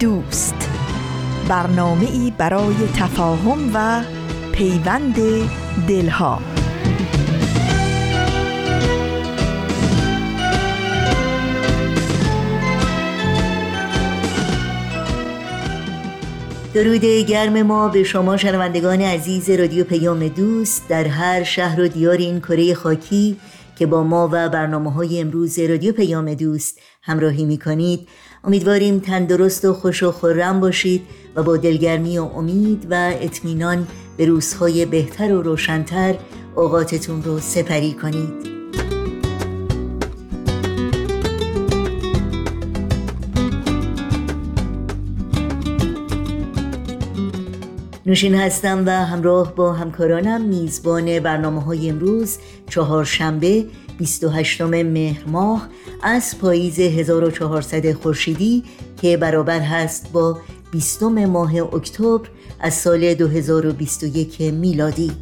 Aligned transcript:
دوست. 0.00 0.70
برنامه 1.48 2.10
ای 2.10 2.32
برای 2.38 2.74
تفاهم 2.96 3.70
و 3.74 4.04
پیوند 4.52 5.16
دلها. 5.88 6.40
درود 16.74 17.04
گرم 17.04 17.62
ما 17.62 17.88
به 17.88 18.04
شما 18.04 18.36
شنوندگان 18.36 19.00
عزیز 19.00 19.50
رادیو 19.50 19.84
پیام 19.84 20.28
دوست 20.28 20.88
در 20.88 21.04
هر 21.04 21.42
شهر 21.42 21.80
و 21.80 21.88
دیار 21.88 22.16
این 22.16 22.40
کره 22.40 22.74
خاکی 22.74 23.36
که 23.76 23.86
با 23.86 24.02
ما 24.02 24.28
و 24.32 24.48
برنامه 24.48 24.92
های 24.92 25.20
امروز 25.20 25.58
رادیو 25.58 25.92
پیام 25.92 26.34
دوست 26.34 26.80
همراهی 27.02 27.44
می 27.44 27.58
کنید 27.58 28.08
امیدواریم 28.46 28.98
تندرست 28.98 29.64
و 29.64 29.72
خوش 29.72 30.02
و 30.02 30.12
خورم 30.12 30.60
باشید 30.60 31.02
و 31.36 31.42
با 31.42 31.56
دلگرمی 31.56 32.18
و 32.18 32.24
امید 32.24 32.86
و 32.90 33.12
اطمینان 33.20 33.86
به 34.16 34.26
روزهای 34.26 34.86
بهتر 34.86 35.34
و 35.34 35.42
روشنتر 35.42 36.14
اوقاتتون 36.56 37.22
رو 37.22 37.38
سپری 37.40 37.92
کنید. 37.92 38.53
نوشین 48.06 48.34
هستم 48.34 48.82
و 48.86 48.90
همراه 48.90 49.54
با 49.54 49.72
همکارانم 49.72 50.40
میزبان 50.40 51.20
برنامه 51.20 51.62
های 51.62 51.90
امروز 51.90 52.38
چهارشنبه 52.70 53.66
28 53.98 54.62
مهر 54.62 55.24
ماه 55.26 55.68
از 56.02 56.38
پاییز 56.38 56.80
1400 56.80 57.92
خورشیدی 57.92 58.64
که 59.02 59.16
برابر 59.16 59.60
هست 59.60 60.12
با 60.12 60.38
20 60.70 61.02
ماه 61.02 61.56
اکتبر 61.74 62.28
از 62.60 62.74
سال 62.74 63.14
2021 63.14 64.40
میلادی. 64.40 65.12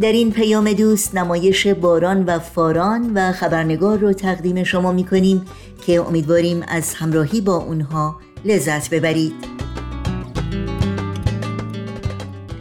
در 0.00 0.12
این 0.12 0.32
پیام 0.32 0.72
دوست 0.72 1.14
نمایش 1.14 1.66
باران 1.66 2.24
و 2.24 2.38
فاران 2.38 3.12
و 3.14 3.32
خبرنگار 3.32 3.98
رو 3.98 4.12
تقدیم 4.12 4.64
شما 4.64 4.92
می 4.92 5.04
کنیم 5.04 5.42
که 5.86 6.00
امیدواریم 6.00 6.62
از 6.68 6.94
همراهی 6.94 7.40
با 7.40 7.56
اونها 7.56 8.20
لذت 8.44 8.90
ببرید. 8.90 9.34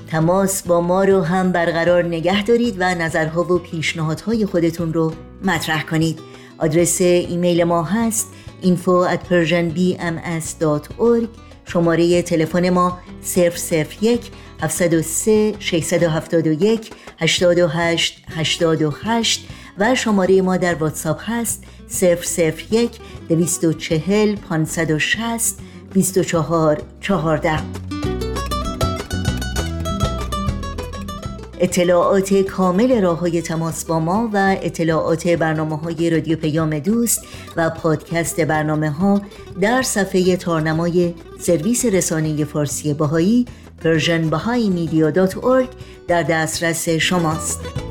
تماس 0.07 0.63
با 0.63 0.81
ما 0.81 1.03
رو 1.03 1.21
هم 1.21 1.51
برقرار 1.51 2.03
نگه 2.03 2.43
دارید 2.43 2.75
و 2.79 2.95
نظرها 2.95 3.53
و 3.53 3.57
پیشنهادهای 3.57 4.45
خودتون 4.45 4.93
رو 4.93 5.13
مطرح 5.43 5.83
کنید. 5.83 6.19
آدرس 6.57 7.01
ایمیل 7.01 7.63
ما 7.63 7.83
هست 7.83 8.33
info 8.63 9.07
at 9.13 9.19
persianbms.org 9.29 11.27
شماره 11.65 12.21
تلفن 12.21 12.69
ما 12.69 12.99
001 14.01 14.31
703 14.61 15.53
671 15.59 16.91
828 17.19 18.23
828 18.29 19.47
و 19.77 19.95
شماره 19.95 20.41
ما 20.41 20.57
در 20.57 20.75
واتساپ 20.75 21.21
هست 21.25 21.63
001 22.01 22.99
240 23.29 24.35
560 24.35 25.59
24 25.93 26.81
14 27.01 27.59
اطلاعات 31.59 32.33
کامل 32.33 33.01
راه 33.01 33.19
های 33.19 33.41
تماس 33.41 33.85
با 33.85 33.99
ما 33.99 34.29
و 34.33 34.57
اطلاعات 34.61 35.27
برنامه 35.27 35.77
های 35.77 36.09
رادیو 36.09 36.37
پیام 36.37 36.79
دوست 36.79 37.21
و 37.55 37.69
پادکست 37.69 38.41
برنامه 38.41 38.89
ها 38.89 39.21
در 39.61 39.81
صفحه 39.81 40.35
تارنمای 40.35 41.13
سرویس 41.39 41.85
رسانه 41.85 42.45
فارسی 42.45 42.93
باهایی 42.93 43.45
persianbahaimedia.org 43.83 45.67
در 46.07 46.23
دسترس 46.23 46.89
شماست. 46.89 47.84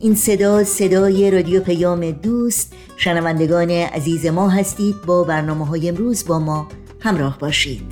این 0.00 0.14
صدا 0.14 0.64
صدای 0.64 1.30
رادیو 1.30 1.60
پیام 1.60 2.10
دوست. 2.10 2.72
شنوندگان 2.96 3.70
عزیز 3.70 4.26
ما 4.26 4.48
هستید. 4.48 4.96
با 5.06 5.24
برنامه 5.24 5.66
های 5.66 5.88
امروز 5.88 6.26
با 6.26 6.38
ما 6.38 6.68
همراه 7.00 7.38
باشید. 7.38 7.82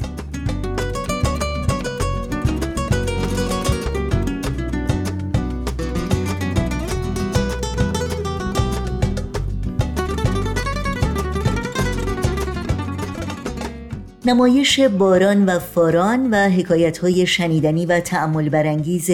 نمایش 14.27 14.81
باران 14.81 15.45
و 15.45 15.59
فاران 15.59 16.31
و 16.31 16.49
حکایت 16.49 16.99
های 16.99 17.27
شنیدنی 17.27 17.87
و 17.87 18.01
تعمل 18.01 18.49
برانگیز 18.49 19.11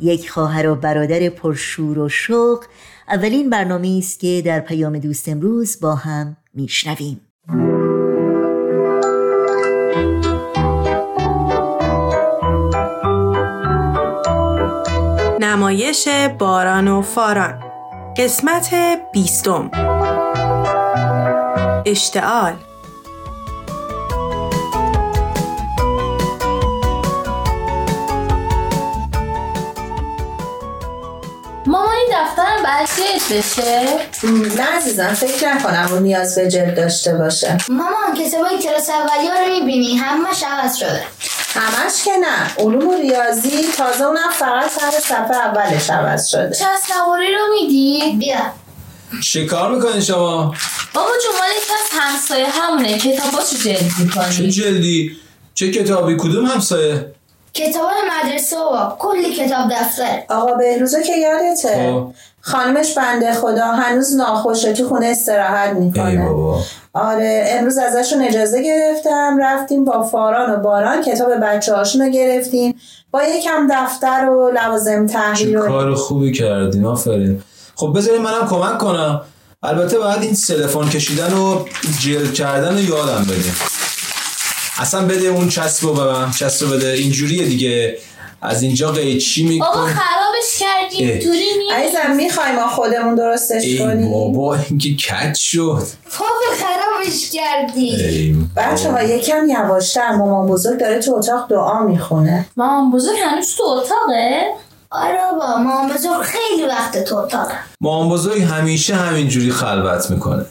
یک 0.00 0.30
خواهر 0.30 0.68
و 0.68 0.74
برادر 0.74 1.28
پرشور 1.28 1.98
و 1.98 2.08
شوق. 2.08 2.64
اولین 3.08 3.50
برنامه 3.50 3.96
است 3.98 4.20
که 4.20 4.42
در 4.44 4.60
پیام 4.60 4.98
دوست 4.98 5.28
امروز 5.28 5.80
با 5.80 5.94
هم 5.94 6.36
میشنویم. 6.54 7.20
نمایش 15.40 16.08
باران 16.38 16.88
و 16.88 17.02
فاران. 17.02 17.62
قسمت 18.16 18.74
بیستم. 19.12 19.70
اشتعال. 21.86 22.71
بشه؟ 33.30 33.82
نه 34.56 34.62
عزیزم 34.62 35.14
فکر 35.14 35.48
نکنم 35.48 35.88
اون 35.92 36.02
نیاز 36.02 36.34
به 36.34 36.48
جلد 36.48 36.76
داشته 36.76 37.14
باشه 37.14 37.58
مامان 37.68 38.14
کتابای 38.18 38.58
کلاس 38.58 38.90
اولی 38.90 39.28
رو 39.28 39.54
می‌بینی 39.54 39.96
همش 39.96 40.42
عوض 40.42 40.76
شده 40.76 41.02
همش 41.54 42.04
که 42.04 42.10
نه 42.10 42.64
علوم 42.64 42.88
و 42.88 42.94
ریاضی 42.94 43.50
تازه 43.76 44.04
اونم 44.04 44.30
فقط 44.32 44.70
سر 44.70 45.00
صفحه 45.00 45.36
اولش 45.36 45.90
عوض 45.90 46.26
شده 46.26 46.54
چه 46.54 46.64
سواری 46.88 47.34
رو 47.34 47.40
میدی؟ 47.54 48.16
بیا 48.18 48.40
چه 49.20 49.46
کار 49.46 49.74
می‌کنی 49.74 50.02
شما؟ 50.02 50.54
بابا 50.94 51.10
جمال 51.24 51.48
یکی 51.62 51.72
از 51.72 52.00
همسایه 52.00 52.46
همونه 52.50 52.98
کتابا 52.98 53.42
چه 53.42 53.56
جلد 53.56 53.92
می‌کنی؟ 53.98 54.36
چه 54.36 54.62
جلدی؟ 54.62 55.16
چه 55.54 55.70
کتابی 55.70 56.16
کدوم 56.16 56.46
همسایه؟ 56.46 57.12
کتاب 57.54 57.90
مدرسه 58.12 58.56
و 58.56 58.96
کلی 58.98 59.34
کتاب 59.34 59.70
دفتر. 59.70 60.22
آقا 60.28 60.54
بهروزه 60.54 61.02
که 61.02 61.16
یادته. 61.16 61.92
خب. 61.92 62.06
خانمش 62.40 62.94
بنده 62.94 63.32
خدا 63.32 63.66
هنوز 63.66 64.16
ناخوشه 64.16 64.72
تو 64.72 64.88
خونه 64.88 65.06
استراحت 65.06 65.76
می‌کنه. 65.76 66.30
آره 66.94 67.44
امروز 67.48 67.78
ازشون 67.78 68.22
اجازه 68.22 68.62
گرفتم. 68.62 69.38
رفتیم 69.40 69.84
با 69.84 70.02
فاران 70.02 70.50
و 70.50 70.56
باران 70.56 71.02
کتاب 71.02 71.30
بچه 71.42 71.74
هاشون 71.76 72.02
رو 72.02 72.08
گرفتیم. 72.08 72.80
با 73.10 73.22
یکم 73.22 73.68
دفتر 73.70 74.28
و 74.28 74.50
لوازم 74.50 75.06
تحریر 75.06 75.58
کار 75.58 75.94
خوبی 75.94 76.32
کردیم 76.32 76.86
آفرین. 76.86 77.42
خب 77.76 77.92
بذارید 77.96 78.20
منم 78.20 78.48
کمک 78.48 78.78
کنم. 78.78 79.20
البته 79.62 79.98
باید 79.98 80.22
این 80.22 80.34
تلفن 80.34 80.88
کشیدن 80.88 81.32
و 81.32 81.64
جلد 82.00 82.34
کردن 82.34 82.74
رو 82.74 82.80
یادم 82.80 83.24
بدیم 83.24 83.54
اصلا 84.78 85.06
بده 85.06 85.26
اون 85.26 85.48
چسب 85.48 85.84
و 85.84 85.94
به 85.94 86.04
من 86.04 86.30
چسب 86.30 86.76
بده. 86.76 86.88
اینجوریه 86.88 87.44
دیگه. 87.44 87.98
از 88.44 88.62
اینجا 88.62 88.92
قیچی 88.92 89.44
میکن 89.44 89.66
بابا 89.66 89.86
خرابش 89.86 90.58
کردیم. 90.60 91.08
اینطوری 91.08 91.46
نیست 91.58 91.74
عزیزم 91.74 92.16
می‌خوای 92.16 92.52
ما 92.52 92.68
خودمون 92.68 93.14
درستش 93.14 93.78
کنیم. 93.78 94.10
بابا 94.10 94.54
اینکه 94.54 94.96
کج 94.96 95.34
شد. 95.34 95.82
بابا 96.18 96.56
خراب 96.58 96.92
خرابش 97.02 97.30
کردی 97.30 98.36
بچه 98.56 98.90
ها 98.90 99.02
یکم 99.02 99.48
یواشتر 99.48 100.10
مامان 100.10 100.46
بزرگ 100.46 100.80
داره 100.80 100.98
تو 101.00 101.14
اتاق 101.14 101.48
دعا 101.50 101.82
می‌خونه. 101.82 102.46
مامان 102.56 102.90
بزرگ 102.90 103.18
هنوز 103.24 103.54
تو 103.56 103.62
اتاقه؟ 103.62 104.40
آره 104.90 105.18
با 105.38 105.58
مامان 105.58 105.88
بزرگ 105.88 106.22
خیلی 106.22 106.68
وقت 106.68 107.04
تو 107.04 107.16
اتاقه. 107.16 107.54
مامان 107.80 108.08
بزرگ 108.08 108.42
همیشه 108.42 108.94
همینجوری 108.94 109.52
خلوت 109.52 110.10
می‌کنه. 110.10 110.44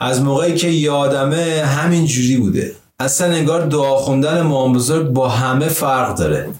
از 0.00 0.22
موقعی 0.22 0.54
که 0.54 0.68
یادمه 0.68 1.64
همینجوری 1.66 2.36
بوده. 2.36 2.72
اصلا 3.00 3.26
انگار 3.26 3.66
دعا 3.66 3.96
خوندن 3.96 4.40
مامان 4.40 4.72
بزرگ 4.72 5.06
با 5.08 5.28
همه 5.28 5.68
فرق 5.68 6.14
داره 6.16 6.50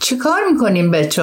چیکار 0.00 0.40
می‌کنیم 0.52 0.90
بچه؟ 0.90 1.22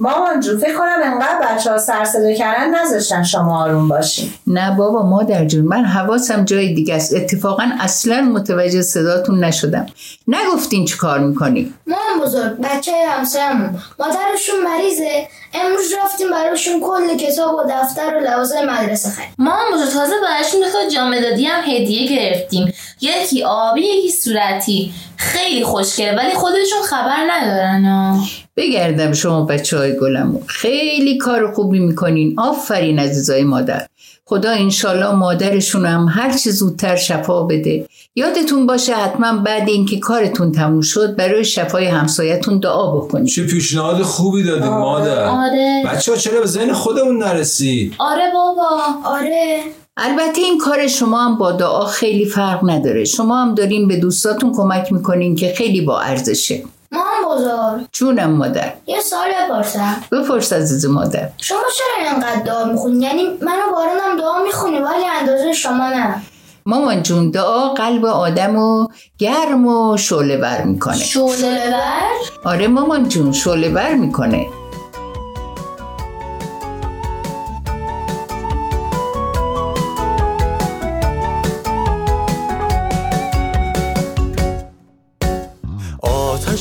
مامان 0.00 0.40
جون 0.40 0.58
فکر 0.58 0.78
کنم 0.78 0.96
انقدر 1.04 1.38
بچه 1.42 1.70
ها 1.70 1.78
سر 1.78 2.04
صدا 2.04 2.34
کردن 2.34 2.74
نذاشتن 2.74 3.22
شما 3.22 3.64
آروم 3.64 3.88
باشین. 3.88 4.30
نه 4.46 4.76
بابا 4.76 5.02
مادر 5.02 5.44
جون 5.44 5.64
من 5.64 5.84
حواسم 5.84 6.44
جای 6.44 6.74
دیگه 6.74 6.94
است. 6.94 7.14
اتفاقا 7.14 7.64
اصلا 7.80 8.20
متوجه 8.20 8.82
صداتون 8.82 9.44
نشدم. 9.44 9.86
نگفتین 10.28 10.84
چی 10.84 10.96
کار 10.96 11.18
می‌کنی؟ 11.18 11.74
مامان 11.86 12.26
بزرگ 12.26 12.56
بچه 12.58 12.92
همسایمون 13.08 13.78
مادرشون 13.98 14.62
مریضه. 14.64 15.28
امروز 15.54 15.86
رفتیم 16.04 16.30
براشون 16.30 16.80
کل 16.80 17.16
کتاب 17.16 17.54
و 17.54 17.62
دفتر 17.70 18.16
و 18.16 18.20
لوازم 18.20 18.64
مدرسه 18.64 19.10
خرید. 19.10 19.28
مامان 19.38 19.64
بزرگ 19.74 19.92
تازه 19.92 20.12
براشون 20.22 20.60
دو 20.60 20.90
جام 20.94 21.14
مدادی 21.14 21.44
هم 21.44 21.60
هدیه 21.60 22.08
گرفتیم. 22.08 22.72
یکی 23.00 23.44
آبی 23.44 23.80
یکی 23.80 24.10
صورتی. 24.10 24.92
خیلی 25.28 25.64
خوشگله 25.64 26.16
ولی 26.16 26.34
خودشون 26.34 26.82
خبر 26.84 27.26
ندارن 27.30 27.86
آه. 27.86 28.28
بگردم 28.56 29.12
شما 29.12 29.44
بچه 29.44 29.78
های 29.78 29.96
گلمون. 29.96 30.42
خیلی 30.46 31.18
کار 31.18 31.52
خوبی 31.52 31.78
می‌کنین. 31.78 32.40
آفرین 32.40 32.98
عزیزای 32.98 33.44
مادر. 33.44 33.86
خدا 34.24 34.50
انشالله 34.50 35.10
مادرشون 35.12 35.86
هم 35.86 36.06
هر 36.10 36.32
چه 36.32 36.50
زودتر 36.50 36.96
شفا 36.96 37.42
بده. 37.42 37.86
یادتون 38.16 38.66
باشه 38.66 38.94
حتما 38.94 39.38
بعد 39.38 39.68
اینکه 39.68 39.98
کارتون 39.98 40.52
تموم 40.52 40.80
شد 40.80 41.16
برای 41.16 41.44
شفای 41.44 41.86
همسایتون 41.86 42.58
دعا 42.58 42.96
بکنید 42.96 43.26
چه 43.26 43.42
پیشنهاد 43.42 44.02
خوبی 44.02 44.42
دادیم 44.42 44.68
مادر. 44.68 45.24
آره. 45.24 45.82
بچه 45.86 46.12
ها 46.12 46.18
چرا 46.18 46.40
به 46.40 46.46
ذهن 46.46 46.72
خودمون 46.72 47.22
نرسید 47.22 47.94
آره 47.98 48.24
بابا 48.34 48.68
آره. 49.04 49.60
البته 50.00 50.40
این 50.40 50.58
کار 50.58 50.86
شما 50.86 51.24
هم 51.24 51.38
با 51.38 51.52
دعا 51.52 51.84
خیلی 51.84 52.24
فرق 52.24 52.70
نداره. 52.70 53.04
شما 53.04 53.42
هم 53.42 53.54
دارین 53.54 53.88
به 53.88 53.96
دوستاتون 53.96 54.52
کمک 54.52 54.92
می‌کنین 54.92 55.34
که 55.34 55.54
خیلی 55.56 55.80
با 55.80 56.00
ارزشه. 56.00 56.62
مامان 56.92 57.38
بزرگ. 57.38 57.86
جونم 57.92 58.30
مادر. 58.30 58.72
یه 58.86 59.00
سال 59.00 59.28
بپرسم. 59.50 59.96
بپرس 60.12 60.52
عزیز 60.52 60.86
مادر. 60.86 61.28
شما 61.36 61.58
چرا 61.76 62.10
اینقدر 62.10 62.42
دعا 62.42 62.64
می‌خونی؟ 62.64 63.04
یعنی 63.04 63.22
من 63.22 63.52
و 63.68 63.72
بارانم 63.72 64.18
دعا 64.18 64.42
می‌خونی 64.42 64.78
ولی 64.78 65.04
اندازه 65.20 65.52
شما 65.52 65.88
نه. 65.88 66.22
مامان 66.66 67.02
جون 67.02 67.30
دعا 67.30 67.68
قلب 67.68 68.04
آدم 68.04 68.56
رو 68.56 68.88
گرم 69.18 69.66
و 69.66 69.96
شعله 69.96 70.36
ور 70.36 70.62
می‌کنه. 70.62 70.96
شعله 70.96 71.70
ور 71.74 72.50
آره 72.52 72.68
مامان 72.68 73.08
جون 73.08 73.32
شعله 73.32 73.68
ور 73.68 73.94
می‌کنه. 73.94 74.46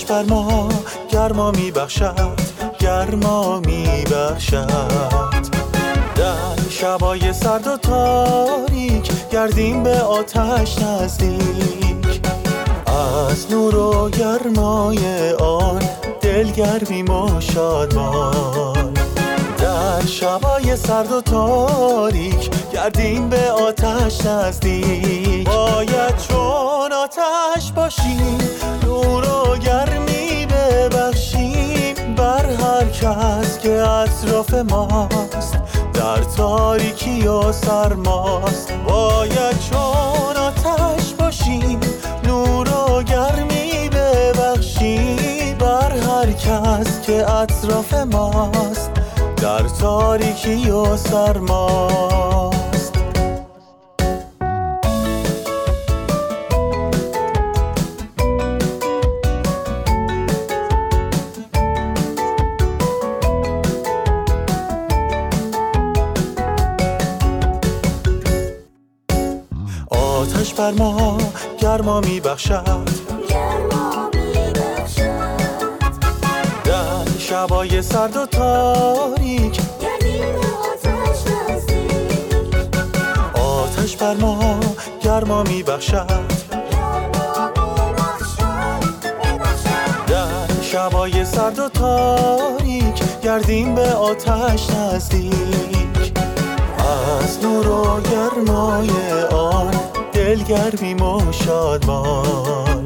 آتش 0.08 0.10
بر 0.10 0.24
ما 0.24 0.70
گرما 1.12 1.52
میبخشد 1.52 2.40
گرما 2.80 3.60
میبخشد. 3.60 4.68
در 6.16 6.70
شبای 6.70 7.34
سرد 7.34 7.68
و 7.68 7.78
تاریک 7.78 9.12
گردیم 9.32 9.84
به 9.84 10.02
آتش 10.02 10.80
نزدیک. 10.80 12.22
از 13.30 13.52
نور 13.52 13.76
و 13.76 14.10
گرمای 14.10 15.32
آن 15.32 15.84
دلگرمیم 16.22 17.10
و 17.10 17.42
شادمان. 17.42 18.94
در 19.58 20.06
شبای 20.06 20.76
سرد 20.76 21.12
و 21.12 21.22
تاریک 21.22 22.50
گردیم 22.74 23.30
به 23.30 23.52
آتش 23.52 24.26
نزدیک. 24.26 25.48
باید 25.48 26.18
چون 26.18 26.87
آتش 27.20 27.72
باشیم 27.72 28.38
نور 28.84 29.24
و 29.30 29.58
گرمی 29.58 30.46
ببخشیم. 30.46 32.16
بر 32.16 32.46
هر 32.46 32.86
کس 32.86 33.60
که 33.60 33.72
اطراف 33.72 34.54
ماست 34.54 35.58
در 35.94 36.24
تاریکی 36.38 37.28
و 37.28 37.52
سرماست. 37.52 38.74
باید 38.88 39.60
چون 39.60 40.38
آتش 40.38 41.14
باشیم 41.14 41.80
نور 42.24 42.70
و 42.70 43.04
گرمی 43.04 43.90
ببخشیم. 43.90 45.58
بر 45.60 45.92
هر 45.92 46.32
کس 46.32 47.02
که 47.02 47.32
اطراف 47.32 47.94
ماست 47.94 48.92
در 49.42 49.64
تاریکی 49.80 50.70
و 50.70 50.98
سرماست. 50.98 52.67
آتش 70.68 70.76
بر 70.76 70.84
ما 70.84 71.18
گرما 71.60 72.02
میبخشد. 72.02 72.90
در 76.66 77.20
شبای 77.20 77.82
سرد 77.82 78.18
و 78.18 78.26
تاریک. 78.26 79.62
آتش 83.34 83.96
بر 83.96 84.14
ما 84.16 84.60
گرما 85.02 85.44
میبخشد. 85.44 86.08
در 90.08 90.62
شبای 90.62 91.26
سرد 91.26 91.60
و 91.60 91.70
تاریک. 91.70 93.22
گردیم 93.24 93.76
به 93.76 93.94
آتش 93.94 94.70
نزدیک. 94.70 96.14
از 97.22 97.44
نور 97.44 97.68
و 97.68 98.02
گرمای 98.02 98.90
آن 99.32 99.77
دلگرمیم 100.48 101.02
و 101.02 101.32
شادمان 101.32 102.86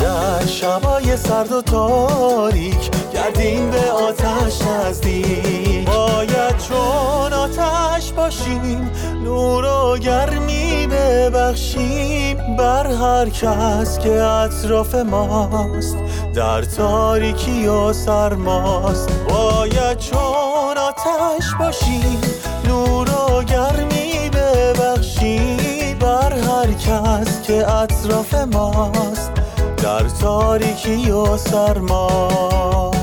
در 0.00 0.46
شبای 0.46 1.16
سرد 1.16 1.52
و 1.52 1.62
تاریک 1.62 2.90
گردیم 3.14 3.70
به 3.70 3.90
آتش 3.90 4.62
نزدیک. 4.62 5.88
باید 5.88 6.58
چون 6.68 7.32
آتش 7.32 8.12
باشیم 8.12 8.90
نور 9.24 9.64
و 9.64 9.98
گرمی 9.98 10.86
ببخشیم. 10.86 12.56
بر 12.58 12.86
هر 12.86 13.28
کس 13.28 13.98
که 13.98 14.22
اطراف 14.22 14.94
ماست 14.94 15.96
در 16.34 16.62
تاریکی 16.62 17.66
و 17.66 17.92
سرماست. 17.92 19.08
باید 19.28 19.98
چون 19.98 20.78
آتش 20.78 21.54
باشیم 21.58 22.20
که 27.46 27.72
اطراف 27.72 28.34
ماست 28.34 29.32
در 29.82 30.08
تاریکی 30.08 31.10
و 31.10 31.36
سرماست 31.36 32.95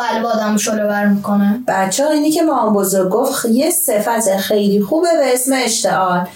قلب 0.00 0.26
آدم 0.26 0.56
شلو 0.56 0.88
بر 0.88 1.06
می‌کنه. 1.06 1.62
بچه 1.68 2.04
ها 2.04 2.10
اینی 2.10 2.30
که 2.30 2.42
مامان 2.42 2.72
بزرگ 2.72 3.08
گفت 3.10 3.44
یه 3.44 3.70
صفت 3.70 4.36
خیلی 4.36 4.82
خوبه 4.82 5.08
به 5.20 5.34
اسم 5.34 5.52
اشتعال. 5.64 6.26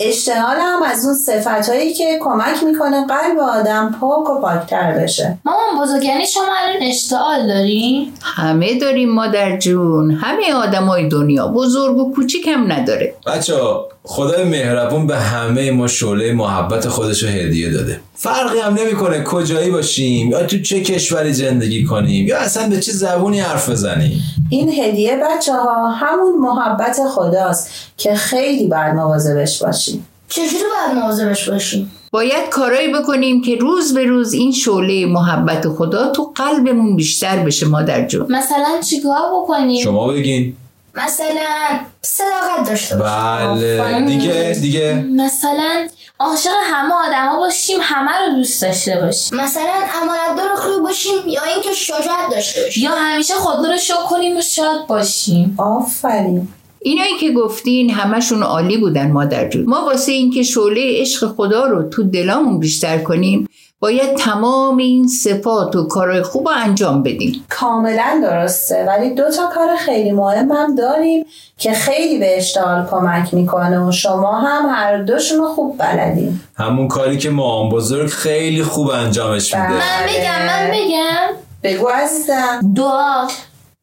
اشتعال 0.00 0.56
هم 0.60 0.82
از 0.82 1.04
اون 1.04 1.14
صفت 1.14 1.68
هایی 1.68 1.94
که 1.94 2.18
کمک 2.22 2.62
می‌کنه 2.64 3.06
قلب 3.06 3.38
آدم 3.38 3.96
پاک 4.00 4.30
و 4.30 4.40
پاکتر 4.40 4.92
بشه. 4.92 5.38
مامان 5.44 5.84
بزرگ 5.84 6.04
یعنی 6.04 6.26
شما 6.26 6.44
الان 6.62 6.82
اشتعال 6.82 7.46
دارین 7.46 8.12
همه 8.22 8.78
داریم 8.78 9.10
مادر 9.10 9.58
جون. 9.58 10.10
همه 10.10 10.54
آدمای 10.54 11.08
دنیا 11.08 11.48
بزرگ 11.48 11.96
و 11.96 12.14
کوچیک 12.14 12.48
هم 12.48 12.72
نداره. 12.72 13.14
بچه 13.26 13.56
ها 13.56 13.88
خدای 14.06 14.44
مهربون 14.44 15.06
به 15.06 15.16
همه 15.16 15.70
ما 15.70 15.86
شعله 15.86 16.32
محبت 16.32 16.88
خودش 16.88 17.22
رو 17.22 17.28
هدیه 17.28 17.70
داده. 17.70 18.00
فرقی 18.14 18.58
هم 18.58 18.74
نمی‌کنه 18.74 19.24
کجایی 19.24 19.70
باشیم 19.70 20.30
یا 20.30 20.46
تو 20.46 20.58
چه 20.58 20.80
کشوری 20.80 21.32
زندگی 21.32 21.84
کنیم 21.84 22.26
یا 22.26 22.38
اصلا 22.38 22.68
به 22.68 22.80
چه 22.80 22.92
زبونی 22.92 23.40
حرف 23.40 23.68
بزنیم. 23.68 24.22
این 24.50 24.68
هدیه 24.68 25.16
بچه 25.16 25.52
ها 25.52 25.90
همون 25.90 26.38
محبت 26.38 27.00
خداست 27.14 27.70
که 27.96 28.14
خیلی 28.14 28.66
باید 28.66 28.94
مواظبش 28.94 29.62
باشیم. 29.62 30.06
چجوری 30.28 30.48
باید 30.52 30.98
مواظبش 31.02 31.48
باشیم؟ 31.48 31.90
باید 32.10 32.48
کارایی 32.50 32.92
بکنیم 32.92 33.42
که 33.42 33.56
روز 33.56 33.94
به 33.94 34.04
روز 34.04 34.32
این 34.32 34.52
شعله 34.52 35.06
محبت 35.06 35.68
خدا 35.68 36.10
تو 36.10 36.32
قلبمون 36.34 36.96
بیشتر 36.96 37.38
بشه 37.38 37.66
مادر 37.66 38.06
جون. 38.06 38.26
مثلا 38.32 38.80
چیکار 38.90 39.22
بکنیم؟ 39.34 39.84
شما 39.84 40.08
بگین. 40.08 40.56
مثلا 40.94 41.80
صداقت 42.02 42.68
داشته 42.68 42.96
باشیم. 42.96 43.54
بله. 43.54 44.06
دیگه 44.06 44.58
دیگه. 44.62 44.94
مثلا 44.94 45.88
عاشق 46.18 46.50
همه 46.64 46.94
آدما 47.06 47.38
باشیم 47.38 47.78
همه 47.82 48.10
رو 48.26 48.36
دوست 48.36 48.62
داشته 48.62 49.00
باشیم. 49.00 49.38
مثلا 49.38 49.72
امانتدار 50.02 50.56
خوب 50.56 50.82
باشیم 50.82 51.12
یا 51.26 51.42
اینکه 51.54 51.72
شجاعت 51.72 52.30
داشته 52.30 52.62
باشیم. 52.62 52.82
یا 52.82 52.90
همیشه 52.90 53.34
خدا 53.34 53.70
رو 53.70 53.76
شکر 53.76 54.02
کنیم 54.10 54.36
و 54.36 54.40
شاد 54.40 54.86
باشیم. 54.86 55.54
آفرین. 55.58 56.48
اینایی 56.80 57.18
که 57.20 57.32
گفتین 57.32 57.90
همشون 57.90 58.42
عالی 58.42 58.76
بودن 58.76 59.10
مادر 59.10 59.48
جون. 59.48 59.64
ما 59.64 59.84
واسه 59.84 60.12
اینکه 60.12 60.42
شعله 60.42 61.00
عشق 61.00 61.28
خدا 61.28 61.66
رو 61.66 61.88
تو 61.88 62.02
دلامون 62.02 62.58
بیشتر 62.58 62.98
کنیم 62.98 63.48
باید 63.80 64.16
تمام 64.16 64.76
این 64.76 65.08
صفات 65.08 65.76
و 65.76 65.88
کارهای 65.88 66.22
خوب 66.22 66.48
رو 66.48 66.54
انجام 66.56 67.02
بدیم. 67.02 67.44
کاملا 67.48 68.20
درسته. 68.22 68.84
ولی 68.88 69.14
دو 69.14 69.30
تا 69.30 69.46
کار 69.54 69.76
خیلی 69.76 70.12
مهم 70.12 70.52
هم 70.52 70.74
داریم 70.74 71.26
که 71.58 71.72
خیلی 71.72 72.18
به 72.18 72.38
اشتغال 72.38 72.86
کمک 72.90 73.34
می‌کنه 73.34 73.88
و 73.88 73.92
شما 73.92 74.40
هم 74.40 74.68
هر 74.68 75.02
دوشون 75.02 75.38
رو 75.38 75.48
خوب 75.48 75.78
بلدین. 75.78 76.40
همون 76.56 76.88
کاری 76.88 77.18
که 77.18 77.30
مام 77.30 77.68
بزرگ 77.68 78.08
خیلی 78.10 78.62
خوب 78.62 78.90
انجامش 78.90 79.54
میده. 79.54 79.68
من 79.68 80.06
بگم 80.08 80.46
من 80.46 80.70
بگم. 80.70 81.36
بگو 81.62 81.88
عزیزم. 81.88 82.72
دعا. 82.76 83.22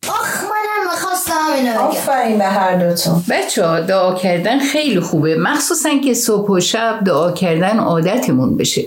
آخ 0.10 0.44
منم 0.44 0.92
می‌خواستم 0.92 1.34
اینو 1.56 1.74
بگم. 1.74 1.82
آفرین 1.82 2.38
به 2.38 2.44
هر 2.44 2.76
دوتون. 2.76 3.24
بچه 3.30 3.82
دعا 3.82 4.14
کردن 4.14 4.60
خیلی 4.60 5.00
خوبه. 5.00 5.36
مخصوصا 5.36 5.90
که 6.04 6.14
صبح 6.14 6.50
و 6.50 6.60
شب 6.60 7.00
دعا 7.06 7.32
کردن 7.32 7.80
عادتمون 7.80 8.58
بشه. 8.58 8.82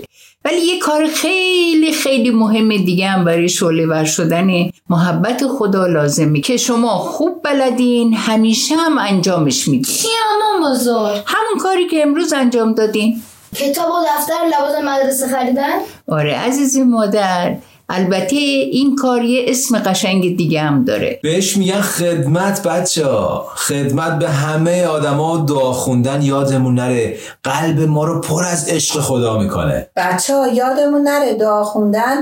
ولی 0.45 0.61
یه 0.61 0.79
کار 0.79 1.07
خیلی 1.07 1.91
خیلی 1.91 2.29
مهم 2.29 2.69
دیگه 2.69 3.07
هم 3.07 3.25
برای 3.25 3.49
شعله 3.49 3.85
ور 3.85 4.03
شدن 4.05 4.69
محبت 4.89 5.47
خدا 5.47 5.87
لازمه 5.87 6.41
که 6.41 6.57
شما 6.57 6.97
خوب 6.97 7.41
بلدین 7.43 8.13
همیشه 8.13 8.75
هم 8.75 8.97
انجامش 8.97 9.67
میدین. 9.67 9.95
چی 9.95 10.07
مامان 10.41 10.71
بزرگ؟ 10.71 11.21
همون 11.25 11.59
کاری 11.63 11.87
که 11.87 12.01
امروز 12.01 12.33
انجام 12.33 12.73
دادین. 12.73 13.21
کتاب 13.55 13.91
و 13.91 13.95
دفتر 14.17 14.33
لباس 14.45 14.83
مدرسه 14.83 15.27
خریدن؟ 15.27 15.79
آره 16.07 16.35
عزیزی 16.35 16.83
مادر. 16.83 17.55
البته 17.89 18.35
این 18.35 18.95
کار 18.95 19.23
یه 19.23 19.45
اسم 19.47 19.79
قشنگ 19.79 20.37
دیگه 20.37 20.61
هم 20.61 20.85
داره. 20.85 21.19
بهش 21.23 21.57
میگن 21.57 21.81
خدمت 21.81 22.67
بچه 22.67 23.05
ها. 23.05 23.47
خدمت 23.55 24.19
به 24.19 24.29
همه 24.29 24.85
آدما 24.85 25.37
دعا 25.37 25.73
خوندن 25.73 26.21
یادمون 26.21 26.75
نره. 26.75 27.17
قلب 27.43 27.79
ما 27.79 28.05
رو 28.05 28.21
پر 28.21 28.43
از 28.45 28.69
عشق 28.69 28.99
خدا 28.99 29.39
می‌کنه. 29.39 29.87
بچه 29.95 30.35
ها 30.35 30.47
یادمون 30.47 31.01
نره 31.01 31.33
دعا 31.33 31.63
خوندن 31.63 32.15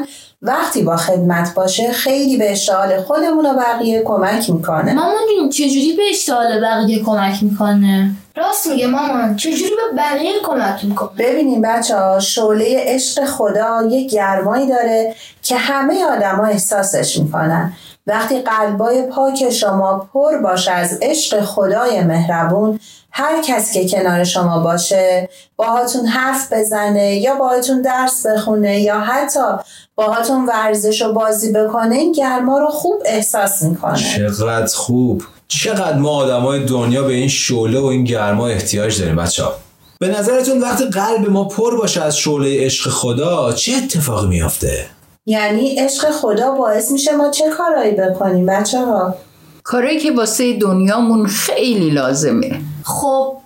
وقتی 0.46 0.84
با 0.84 0.98
خدمت 0.98 1.54
باشه 1.54 1.92
خیلی 1.92 2.38
به 2.38 2.52
اشتغال 2.52 3.02
خودمون 3.02 3.46
و 3.46 3.54
بقیه 3.54 4.02
کمک 4.04 4.50
می‌کنه. 4.50 4.94
مامان 4.94 5.22
جون 5.40 5.50
چجوری 5.50 5.94
به 5.98 6.04
اشتغال 6.10 6.62
بقیه 6.62 7.04
کمک 7.04 7.44
می‌کنه؟ 7.44 8.12
راست 8.36 8.68
میگه 8.68 8.88
مامان 8.88 9.36
چجوری 9.36 9.70
به 9.70 9.98
بقیه 9.98 10.34
کمک 10.46 10.86
می‌کنه؟ 10.86 11.10
ببینیم 11.18 11.62
بچه 11.62 11.98
ها 11.98 12.20
شعله 12.20 12.76
عشق 12.80 13.26
خدا 13.26 13.84
یک 13.90 14.12
گرمایی 14.12 14.68
داره 14.68 15.16
که 15.44 15.56
همه 15.58 16.06
آدما 16.06 16.46
احساسش 16.46 17.18
می‌کنن. 17.18 17.74
وقتی 18.08 18.40
قلبای 18.40 19.02
پاک 19.02 19.50
شما 19.50 20.10
پر 20.14 20.38
باشه 20.38 20.72
از 20.72 21.00
عشق 21.02 21.44
خدای 21.44 22.02
مهربون 22.02 22.80
هر 23.16 23.42
کس 23.42 23.74
که 23.74 23.90
کنار 23.90 24.24
شما 24.24 24.60
باشه 24.60 25.30
باهاتون 25.56 26.06
حرف 26.06 26.54
بزنه 26.54 27.16
یا 27.16 27.36
باهاتون 27.36 27.82
درس 27.82 28.26
بخونه 28.26 28.82
یا 28.82 29.00
حتی 29.00 29.40
باهاتون 29.96 30.46
ورزش 30.46 31.02
و 31.02 31.14
بازی 31.14 31.52
بکنه 31.52 31.96
این 31.96 32.12
گرما 32.12 32.60
رو 32.60 32.68
خوب 32.68 33.02
احساس 33.06 33.62
می‌کنه 33.62 33.98
چقدر 33.98 34.76
خوب 34.76 35.24
چقدر 35.48 35.98
ما 35.98 36.10
آدمای 36.10 36.66
دنیا 36.66 37.04
به 37.04 37.14
این 37.14 37.28
شعله 37.28 37.80
و 37.80 37.86
این 37.86 38.04
گرما 38.04 38.48
احتیاج 38.48 39.00
داریم 39.00 39.16
بچه 39.16 39.44
ها 39.44 39.54
به 40.00 40.08
نظرتون 40.08 40.62
وقتی 40.62 40.86
قلب 40.86 41.30
ما 41.30 41.44
پر 41.44 41.78
باشه 41.78 42.04
از 42.04 42.18
شعله 42.18 42.66
عشق 42.66 42.90
خدا 42.90 43.52
چه 43.52 43.72
اتفاقی 43.84 44.28
میافته؟ 44.28 44.86
یعنی 45.26 45.76
عشق 45.76 46.12
خدا 46.12 46.52
باعث 46.52 46.92
میشه 46.92 47.12
ما 47.12 47.30
چه 47.30 47.50
کارایی 47.50 47.92
بکنیم 47.92 48.46
بچه 48.46 48.80
ها؟ 48.80 49.16
کارایی 49.64 50.00
که 50.00 50.12
واسه 50.12 50.54
دنیامون 50.54 51.28
خیلی 51.28 51.90
لازمه 51.90 52.62
خب 52.84 53.38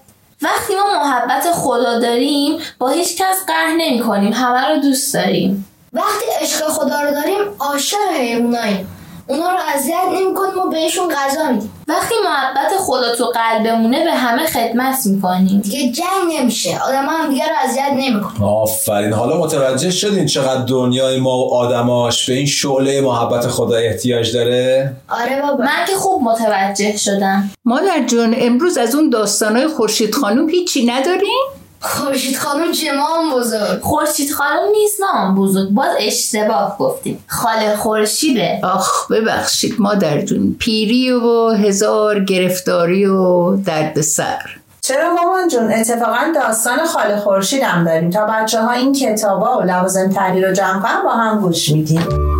وقتی 0.41 0.75
ما 0.75 1.03
محبت 1.03 1.51
خدا 1.53 2.00
داریم 2.00 2.60
با 2.79 2.89
هیچ 2.89 3.17
کس 3.17 3.46
قهر 3.48 3.75
نمی 3.77 4.00
کنیم 4.00 4.34
همه 4.34 4.70
رو 4.70 4.82
دوست 4.82 5.13
داریم. 5.13 5.67
وقتی 5.94 6.25
عشق 6.41 6.67
خدا 6.67 7.01
رو 7.01 7.12
داریم 7.12 7.38
عاشق 7.60 7.98
حیواناییم. 8.20 8.97
اونا 9.27 9.51
رو 9.51 9.57
اذیت 9.75 9.96
نمی‌کنیم 10.13 10.57
و 10.57 10.69
بهشون 10.69 11.07
غذا 11.07 11.51
میدیم. 11.51 11.74
وقتی 11.88 12.15
محبت 12.25 12.77
خدا 12.79 13.15
تو 13.15 13.25
قلبمونه 13.25 14.03
به 14.03 14.12
همه 14.12 14.48
خدمت 14.48 15.05
می‌کنیم. 15.05 15.62
دیگه 15.62 15.91
جنگ 15.91 16.39
نمیشه. 16.39 16.79
آدم 16.89 17.05
هم 17.10 17.29
دیگه 17.29 17.43
رو 17.43 17.55
اذیت 17.69 17.91
نمی‌کنیم 17.91 18.43
آفرین. 18.43 19.13
حالا 19.13 19.38
متوجه 19.38 19.91
شدین 19.91 20.25
چقدر 20.25 20.62
دنیای 20.62 21.19
ما 21.19 21.38
و 21.38 21.53
آدماش 21.53 22.29
به 22.29 22.36
این 22.36 22.46
شعله 22.46 23.01
محبت 23.01 23.48
خدا 23.48 23.75
احتیاج 23.75 24.34
داره؟ 24.34 24.93
آره 25.10 25.41
بابا. 25.41 25.63
من 25.63 25.86
که 25.88 25.96
خوب 25.96 26.22
متوجه 26.24 26.98
شدم. 26.98 27.51
مادر 27.65 28.05
جون 28.07 28.36
امروز 28.38 28.77
از 28.77 28.96
اون 28.96 29.10
داستانای 29.10 29.67
خورشید 29.67 30.15
خانوم 30.15 30.50
هیچی 30.50 30.86
نداریم؟ 30.86 31.56
خورشید 31.79 32.38
خانم 32.38 32.72
چه 32.72 32.91
مام 32.91 33.39
بزرگ. 33.39 33.81
خورشید 33.81 34.31
خانم 34.31 34.69
نیست 34.72 35.01
مام 35.01 35.36
بزرگ. 35.36 35.69
باز 35.69 35.96
اشتباه 36.00 36.77
گفتیم. 36.79 37.24
خاله 37.27 37.75
خورشیده. 37.75 38.60
آخ 38.63 39.12
ببخشید 39.12 39.75
مادر 39.79 40.22
جون 40.22 40.55
پیری 40.60 41.12
و 41.12 41.50
هزار 41.50 42.19
گرفتاری 42.19 43.05
و 43.05 43.55
درد 43.55 44.01
سر 44.01 44.57
چرا 44.81 45.13
مامان 45.13 45.48
جون؟ 45.48 45.74
اتفاقا 45.74 46.34
داستان 46.36 46.86
خاله 46.86 47.17
خورشید 47.17 47.63
هم 47.63 47.86
داریم. 47.86 48.10
تا 48.10 48.25
بچه 48.25 48.62
ها 48.62 48.72
این 48.72 48.93
کتابا 48.93 49.57
و 49.57 49.62
لوازم 49.62 50.10
تحریر 50.10 50.48
رو 50.48 50.53
جمع 50.53 51.03
با 51.03 51.10
هم 51.10 51.41
گوش 51.41 51.69
میدیم. 51.69 52.37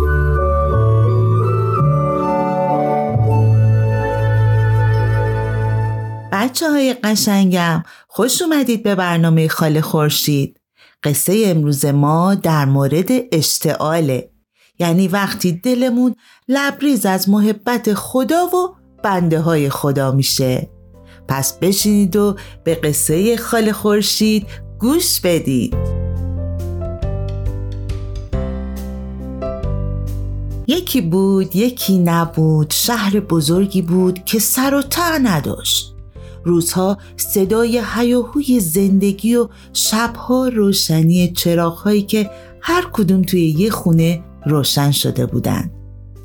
بچه 6.32 6.70
های 6.70 6.94
قشنگم 6.94 7.82
خوش 8.08 8.42
اومدید 8.42 8.82
به 8.82 8.94
برنامه 8.94 9.48
خاله 9.48 9.80
خورشید. 9.80 10.60
قصه 11.02 11.42
امروز 11.46 11.84
ما 11.84 12.34
در 12.34 12.64
مورد 12.64 13.08
اشتعاله. 13.32 14.30
یعنی 14.78 15.08
وقتی 15.08 15.52
دلمون 15.52 16.14
لبریز 16.48 17.06
از 17.06 17.28
محبت 17.28 17.94
خدا 17.94 18.46
و 18.46 18.74
بنده 19.02 19.40
های 19.40 19.70
خدا 19.70 20.12
میشه. 20.12 20.70
پس 21.28 21.58
بشینید 21.58 22.16
و 22.16 22.36
به 22.64 22.74
قصه 22.74 23.36
خاله 23.36 23.72
خورشید 23.72 24.46
گوش 24.78 25.20
بدید. 25.20 25.74
یکی 30.66 31.00
بود 31.00 31.56
یکی 31.56 31.98
نبود 31.98 32.70
شهر 32.70 33.20
بزرگی 33.20 33.82
بود 33.82 34.24
که 34.24 34.38
سر 34.38 34.74
و 34.74 34.82
ته 34.82 35.18
نداشت. 35.18 35.97
روزها 36.44 36.98
صدای 37.16 37.82
هیاهوی 37.94 38.60
زندگی 38.60 39.36
و 39.36 39.48
شبها 39.72 40.48
روشنی 40.48 41.32
چراغهایی 41.32 42.02
که 42.02 42.30
هر 42.60 42.86
کدوم 42.92 43.22
توی 43.22 43.48
یه 43.48 43.70
خونه 43.70 44.24
روشن 44.46 44.90
شده 44.90 45.26
بودند. 45.26 45.70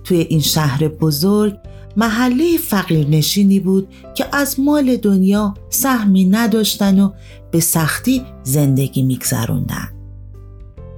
توی 0.03 0.17
این 0.17 0.39
شهر 0.39 0.88
بزرگ 0.88 1.58
محله 1.98 2.58
فقیرنشینی 2.58 3.60
بود 3.60 3.88
که 4.15 4.25
از 4.32 4.60
مال 4.60 4.96
دنیا 4.96 5.53
سهمی 5.70 6.25
نداشتن 6.25 7.00
و 7.00 7.12
به 7.51 7.60
سختی 7.60 8.25
زندگی 8.43 9.01
میگذروندن. 9.01 9.89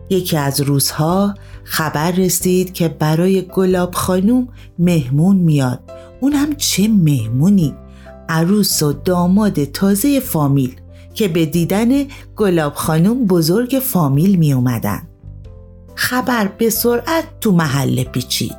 یکی 0.10 0.38
از 0.38 0.62
روزها 0.62 1.34
خبر 1.64 2.12
رسید 2.12 2.74
که 2.74 2.88
برای 2.88 3.42
گلاب 3.42 3.94
خانوم 3.94 4.48
مهمون 4.80 5.36
میاد 5.36 5.80
اون 6.22 6.34
هم 6.34 6.56
چه 6.56 6.88
مهمونی 6.88 7.74
عروس 8.30 8.84
و 8.84 8.94
داماد 8.94 9.64
تازه 9.64 10.20
فامیل 10.20 10.76
که 11.14 11.28
به 11.28 11.46
دیدن 11.46 12.06
گلاب 12.36 12.74
خانم 12.74 13.26
بزرگ 13.26 13.82
فامیل 13.84 14.36
می 14.36 14.54
اومدن. 14.54 15.08
خبر 15.96 16.48
به 16.48 16.70
سرعت 16.70 17.24
تو 17.42 17.52
محله 17.52 18.04
پیچید 18.04 18.56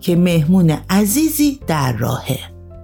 که 0.00 0.16
مهمون 0.16 0.76
عزیزی 0.90 1.60
در 1.66 1.96
راهه. 1.96 2.38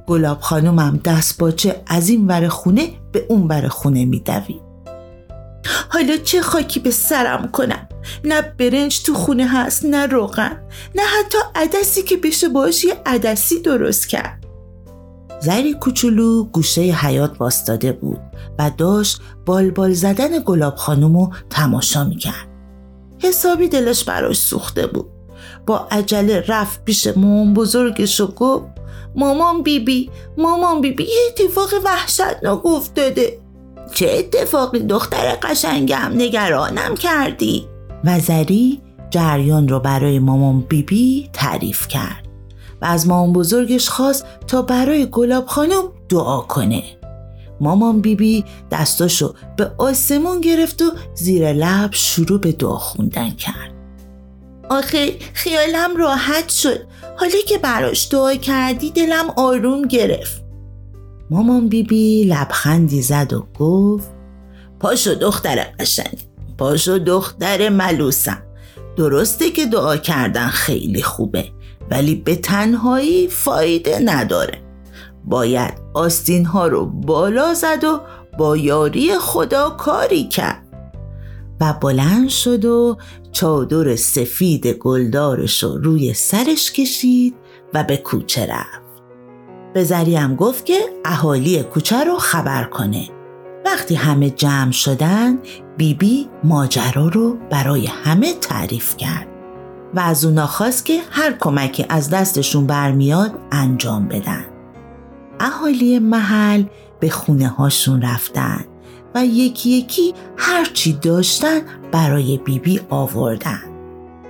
گلاب 0.06 0.40
خانومم 0.40 1.00
دست 1.04 1.38
باچه 1.38 1.82
از 1.86 2.08
این 2.08 2.26
ور 2.26 2.48
خونه 2.48 2.88
به 3.12 3.26
اون 3.28 3.48
ور 3.48 3.68
خونه 3.68 4.04
میدوید 4.04 4.66
حالا 5.88 6.16
چه 6.16 6.42
خاکی 6.42 6.80
به 6.80 6.90
سرم 6.90 7.48
کنم؟ 7.52 7.88
نه 8.24 8.42
برنج 8.42 9.02
تو 9.02 9.14
خونه 9.14 9.46
هست 9.48 9.84
نه 9.84 10.06
روغن 10.06 10.60
نه 10.94 11.02
حتی 11.02 11.38
عدسی 11.54 12.02
که 12.02 12.16
بشه 12.16 12.48
باش 12.48 12.84
یه 12.84 12.96
عدسی 13.06 13.62
درست 13.62 14.08
کرد. 14.08 14.35
زری 15.40 15.74
کوچولو 15.74 16.44
گوشه 16.44 16.80
حیات 16.80 17.38
باستاده 17.38 17.92
بود 17.92 18.20
و 18.58 18.70
داشت 18.78 19.20
بالبال 19.46 19.92
زدن 19.92 20.38
گلاب 20.44 20.76
خانومو 20.76 21.30
تماشا 21.50 22.04
می‌کرد. 22.04 22.48
حسابی 23.18 23.68
دلش 23.68 24.04
براش 24.04 24.38
سوخته 24.38 24.86
بود. 24.86 25.06
با 25.66 25.86
عجله 25.90 26.44
رفت 26.48 26.84
پیش 26.84 27.06
مامان 27.06 27.54
بزرگش 27.54 28.20
و 28.20 28.26
گفت 28.26 28.66
مامان 29.16 29.62
بیبی 29.62 30.10
مامان 30.38 30.80
بیبی 30.80 31.04
یه 31.04 31.10
اتفاق 31.28 31.68
وحشتناک 31.84 32.66
افتاده. 32.66 33.38
چه 33.94 34.10
اتفاقی 34.18 34.78
دختر 34.78 35.38
قشنگم 35.42 36.12
نگرانم 36.14 36.94
کردی؟ 36.94 37.66
و 38.04 38.20
زری 38.20 38.80
جریان 39.10 39.68
رو 39.68 39.80
برای 39.80 40.18
مامان 40.18 40.60
بیبی 40.60 41.30
تعریف 41.32 41.88
کرد. 41.88 42.25
و 42.82 42.84
از 42.84 43.08
مامان 43.08 43.32
بزرگش 43.32 43.88
خواست 43.88 44.26
تا 44.46 44.62
برای 44.62 45.06
گلاب 45.10 45.46
خانم 45.46 45.82
دعا 46.08 46.40
کنه. 46.40 46.82
مامان 47.60 48.00
بیبی 48.00 48.44
دستاشو 48.70 49.34
به 49.56 49.70
آسمون 49.78 50.40
گرفت 50.40 50.82
و 50.82 50.84
زیر 51.14 51.52
لب 51.52 51.90
شروع 51.92 52.40
به 52.40 52.52
دعا 52.52 52.78
خوندن 52.78 53.30
کرد. 53.30 53.72
آخه 54.70 55.18
خیالم 55.34 55.96
راحت 55.96 56.48
شد. 56.48 56.80
حالا 57.16 57.38
که 57.48 57.58
براش 57.58 58.08
دعا 58.10 58.34
کردی 58.34 58.90
دلم 58.90 59.30
آروم 59.36 59.82
گرفت. 59.82 60.44
مامان 61.30 61.68
بیبی 61.68 62.24
لبخندی 62.24 63.02
زد 63.02 63.32
و 63.32 63.46
گفت 63.58 64.08
پاشو 64.80 65.14
دختر 65.14 65.66
قشنگ 65.80 66.18
پاشو 66.58 66.98
دختر 66.98 67.68
ملوسم. 67.68 68.42
درسته 68.96 69.50
که 69.50 69.66
دعا 69.66 69.96
کردن 69.96 70.48
خیلی 70.48 71.02
خوبه. 71.02 71.44
ولی 71.90 72.14
به 72.14 72.36
تنهایی 72.36 73.28
فایده 73.28 74.00
نداره. 74.04 74.58
باید 75.24 75.74
آستین 75.94 76.44
ها 76.44 76.66
رو 76.66 76.86
بالا 76.86 77.54
زد 77.54 77.84
و 77.84 78.00
با 78.38 78.56
یاری 78.56 79.18
خدا 79.18 79.70
کاری 79.70 80.28
کرد. 80.28 80.62
و 81.60 81.72
بلند 81.80 82.28
شد 82.28 82.64
و 82.64 82.96
چادر 83.32 83.96
سفید 83.96 84.66
گلدارش 84.66 85.62
رو 85.62 85.78
روی 85.78 86.14
سرش 86.14 86.72
کشید 86.72 87.34
و 87.74 87.84
به 87.84 87.96
کوچه 87.96 88.46
رفت. 88.46 88.86
به 89.74 89.84
زریم 89.84 90.34
گفت 90.34 90.64
که 90.64 90.80
اهالی 91.04 91.62
کوچه 91.62 92.04
رو 92.04 92.18
خبر 92.18 92.64
کنه. 92.64 93.08
وقتی 93.64 93.94
همه 93.94 94.30
جمع 94.30 94.72
شدن 94.72 95.38
بیبی 95.76 95.94
بی 95.94 96.28
ماجرا 96.44 97.08
رو 97.08 97.36
برای 97.50 97.86
همه 97.86 98.34
تعریف 98.34 98.96
کرد. 98.96 99.35
و 99.96 100.00
از 100.00 100.24
اونا 100.24 100.46
خواست 100.46 100.84
که 100.84 101.00
هر 101.10 101.32
کمکی 101.32 101.86
از 101.88 102.10
دستشون 102.10 102.66
برمیاد 102.66 103.32
انجام 103.52 104.08
بدن. 104.08 104.44
اهالی 105.40 105.98
محل 105.98 106.64
به 107.00 107.10
خونه 107.10 107.48
هاشون 107.48 108.02
رفتن 108.02 108.64
و 109.14 109.26
یکی 109.26 109.70
یکی 109.70 110.14
هرچی 110.36 110.92
داشتن 110.92 111.60
برای 111.92 112.40
بیبی 112.44 112.58
بی 112.58 112.80
آوردن. 112.90 113.62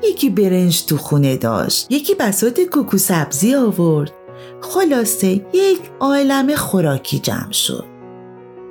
یکی 0.05 0.31
برنج 0.31 0.85
تو 0.85 0.97
خونه 0.97 1.37
داشت 1.37 1.87
یکی 1.91 2.15
بسات 2.15 2.61
کوکو 2.61 2.99
سبزی 2.99 3.55
آورد. 3.55 4.13
خلاصه 4.61 5.29
یک 5.53 5.81
عالم 6.01 6.55
خوراکی 6.55 7.19
جمع 7.19 7.53
شد. 7.53 7.85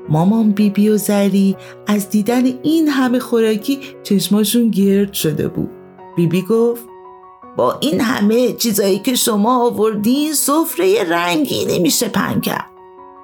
مامان 0.10 0.52
بیبی 0.52 0.70
بی 0.70 0.90
و 0.90 0.98
زری 0.98 1.56
از 1.88 2.10
دیدن 2.10 2.46
این 2.46 2.88
همه 2.88 3.20
خوراکی 3.20 3.80
چشماشون 4.04 4.70
گرد 4.70 5.14
شده 5.14 5.48
بود. 5.48 5.75
بیبی 6.16 6.42
بی 6.42 6.48
گفت 6.48 6.84
با 7.58 7.78
این 7.80 8.02
همه 8.02 8.54
چیزایی 8.54 9.00
که 9.00 9.16
شما 9.16 9.66
آوردین 9.66 10.34
سفره 10.34 11.04
رنگی 11.10 11.66
نمیشه 11.66 12.08
پنگ 12.08 12.42
کرد. 12.44 12.66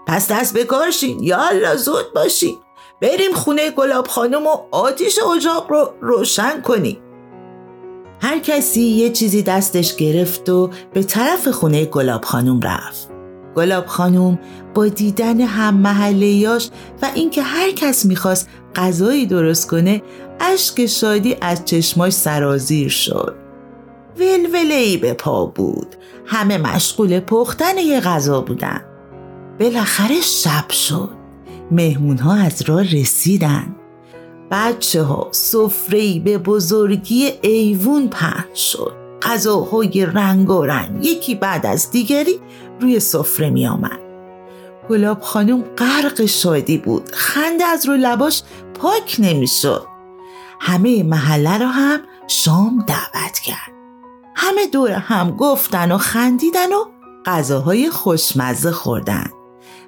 پس 0.07 0.31
دست 0.31 0.57
بکارشین 0.57 1.24
یا 1.24 1.75
زود 1.75 2.13
باشین. 2.16 2.57
بریم 3.01 3.33
خونه 3.33 3.72
گلاب 3.72 4.07
خانم 4.07 4.48
و 4.48 4.57
آتیش 4.72 5.20
اجاق 5.35 5.72
رو 5.72 5.94
روشن 6.01 6.61
کنیم. 6.61 6.98
هر 8.22 8.39
کسی 8.39 8.81
یه 8.81 9.09
چیزی 9.09 9.44
دستش 9.44 9.96
گرفت 9.96 10.50
و 10.50 10.70
به 10.94 11.03
طرف 11.03 11.48
خونه 11.48 11.85
گلاب 11.85 12.25
خانم 12.25 12.59
رفت. 12.61 13.09
گلاب 13.55 13.85
خانم 13.85 14.39
با 14.74 14.87
دیدن 14.87 15.42
هم 15.42 15.74
محلیاش 15.74 16.70
و 17.01 17.09
اینکه 17.16 17.42
هر 17.42 17.72
کس 17.72 18.05
می‌خواست 18.05 18.50
غذایی 18.75 19.25
درست 19.25 19.70
کنه 19.70 20.01
اشک 20.42 20.86
شادی 20.86 21.38
از 21.42 21.66
چشماش 21.66 22.14
سرازیر 22.14 22.90
شد. 22.90 23.36
ولوله 24.18 24.75
ای 24.75 24.98
به 24.98 25.14
پا 25.14 25.46
بود. 25.46 25.96
همه 26.25 26.58
مشغول 26.58 27.20
پختن 27.20 27.77
یه 27.77 28.00
غذا 28.00 28.42
بودن. 28.42 28.82
بالاخره 29.60 30.22
شب 30.22 30.72
شد. 30.72 31.10
مهمون 31.72 32.18
ها 32.18 32.34
از 32.34 32.62
راه 32.62 32.84
رسیدن. 32.84 33.75
بچه 34.51 35.04
ها 35.04 35.27
سفره 35.32 36.20
به 36.20 36.38
بزرگی 36.38 37.32
ایوون 37.42 38.08
پهن 38.08 38.56
شد. 38.56 38.94
غذاهای 39.22 40.06
رنگ 40.06 40.50
و 40.50 40.66
رنگ 40.66 41.06
یکی 41.06 41.36
بعد 41.36 41.66
از 41.66 41.92
دیگری 41.92 42.40
روی 42.80 43.00
سفره 43.00 43.50
می 43.50 43.68
آمد 43.68 44.00
گلاب 44.90 45.22
خانم 45.22 45.62
غرق 45.77 46.25
شادی 46.25 46.77
بود. 46.77 47.10
خنده 47.14 47.64
از 47.64 47.86
رو 47.86 47.94
لباش 47.94 48.44
پاک 48.74 49.16
نمی‌شد. 49.20 49.91
همه 50.63 51.03
محله 51.03 51.57
رو 51.57 51.65
هم 51.65 52.00
شام 52.27 52.85
دعوت 52.87 53.39
کرد. 53.39 53.71
همه 54.35 54.67
دور 54.67 54.91
هم 54.91 55.31
گفتن 55.31 55.91
و 55.91 55.97
خندیدن 55.97 56.74
و 56.74 56.85
غذاهای 57.25 57.89
خوشمزه 57.89 58.71
خوردن. 58.71 59.27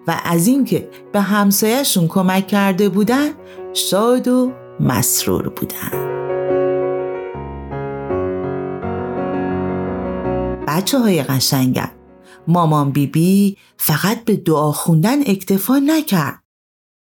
و 0.07 0.21
از 0.23 0.47
اینکه 0.47 0.89
به 1.11 1.21
همسایهشون 1.21 2.07
کمک 2.07 2.47
کرده 2.47 2.89
بودن 2.89 3.29
شاد 3.73 4.27
و 4.27 4.51
مسرور 4.79 5.49
بودن. 5.49 6.13
بچه 10.67 10.99
های 10.99 11.23
قشنگم 11.23 11.91
مامان 12.47 12.91
بیبی 12.91 13.51
بی 13.51 13.57
فقط 13.77 14.25
به 14.25 14.35
دعا 14.35 14.71
خوندن 14.71 15.21
اکتفا 15.21 15.79
نکرد. 15.79 16.43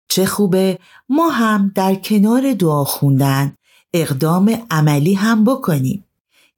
چه 0.10 0.25
خوبه 0.25 0.79
ما 1.10 1.29
هم 1.29 1.71
در 1.75 1.95
کنار 1.95 2.53
دعا 2.53 2.84
خوندن 2.84 3.55
اقدام 3.93 4.67
عملی 4.71 5.13
هم 5.13 5.43
بکنیم. 5.43 6.06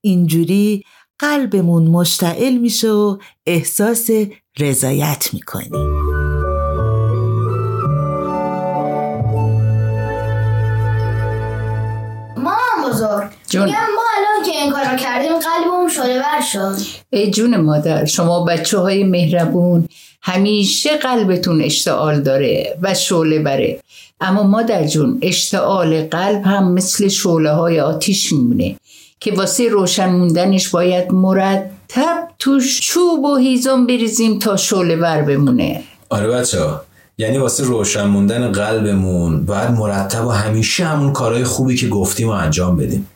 اینجوری 0.02 0.84
قلبمون 1.20 1.84
مشتعل 1.84 2.58
میشه 2.58 2.92
و 2.92 3.18
احساس 3.46 4.10
رضایت 4.60 5.30
می‌کنیم. 5.34 6.04
جون. 13.50 13.66
ما 13.66 14.04
الان 14.18 14.46
که 14.46 14.52
این 14.52 14.72
کار 14.72 14.84
رو 14.86 14.98
کردیم 14.98 15.32
قلبمون 15.32 15.90
شده 15.90 16.20
بر 16.20 16.42
شد. 16.42 16.76
ای 17.10 17.32
جون 17.32 17.58
مادر 17.58 18.06
شما 18.06 18.44
بچه 18.44 18.78
های 18.78 19.04
مهربون 19.04 19.88
همیشه 20.22 20.98
قلبتون 20.98 21.62
اشتعال 21.62 22.22
داره 22.22 22.78
و 22.82 22.94
شعله 22.94 23.40
بره. 23.40 23.80
اما 24.24 24.44
مادر 24.44 24.88
جون 24.88 25.20
اشتعال 25.22 26.08
قلب 26.08 26.42
هم 26.46 26.72
مثل 26.72 27.08
شعله 27.08 27.52
های 27.52 27.80
آتیش 27.80 28.34
میمونه 28.34 28.76
که 29.20 29.32
واسه 29.34 29.70
روشن 29.70 30.10
موندنش 30.10 30.70
باید 30.70 31.12
مرتب 31.12 32.28
توش 32.40 32.82
چوب 32.82 33.24
و 33.24 33.36
هیزم 33.36 33.88
بریزیم 33.88 34.40
تا 34.40 34.58
شعله 34.58 34.96
بر 34.96 35.22
بمونه. 35.22 35.84
آره 36.10 36.28
بچه 36.28 36.60
یعنی 37.18 37.38
واسه 37.38 37.64
روشن 37.64 38.04
موندن 38.04 38.52
قلبمون 38.52 39.46
باید 39.46 39.72
مرتب 39.72 40.26
و 40.26 40.30
همیشه 40.30 40.86
همون 40.86 41.14
کارهای 41.14 41.44
خوبی 41.44 41.76
که 41.76 41.88
گفتیم 41.88 42.28
و 42.28 42.32
انجام 42.32 42.78
بدیم. 42.78 43.08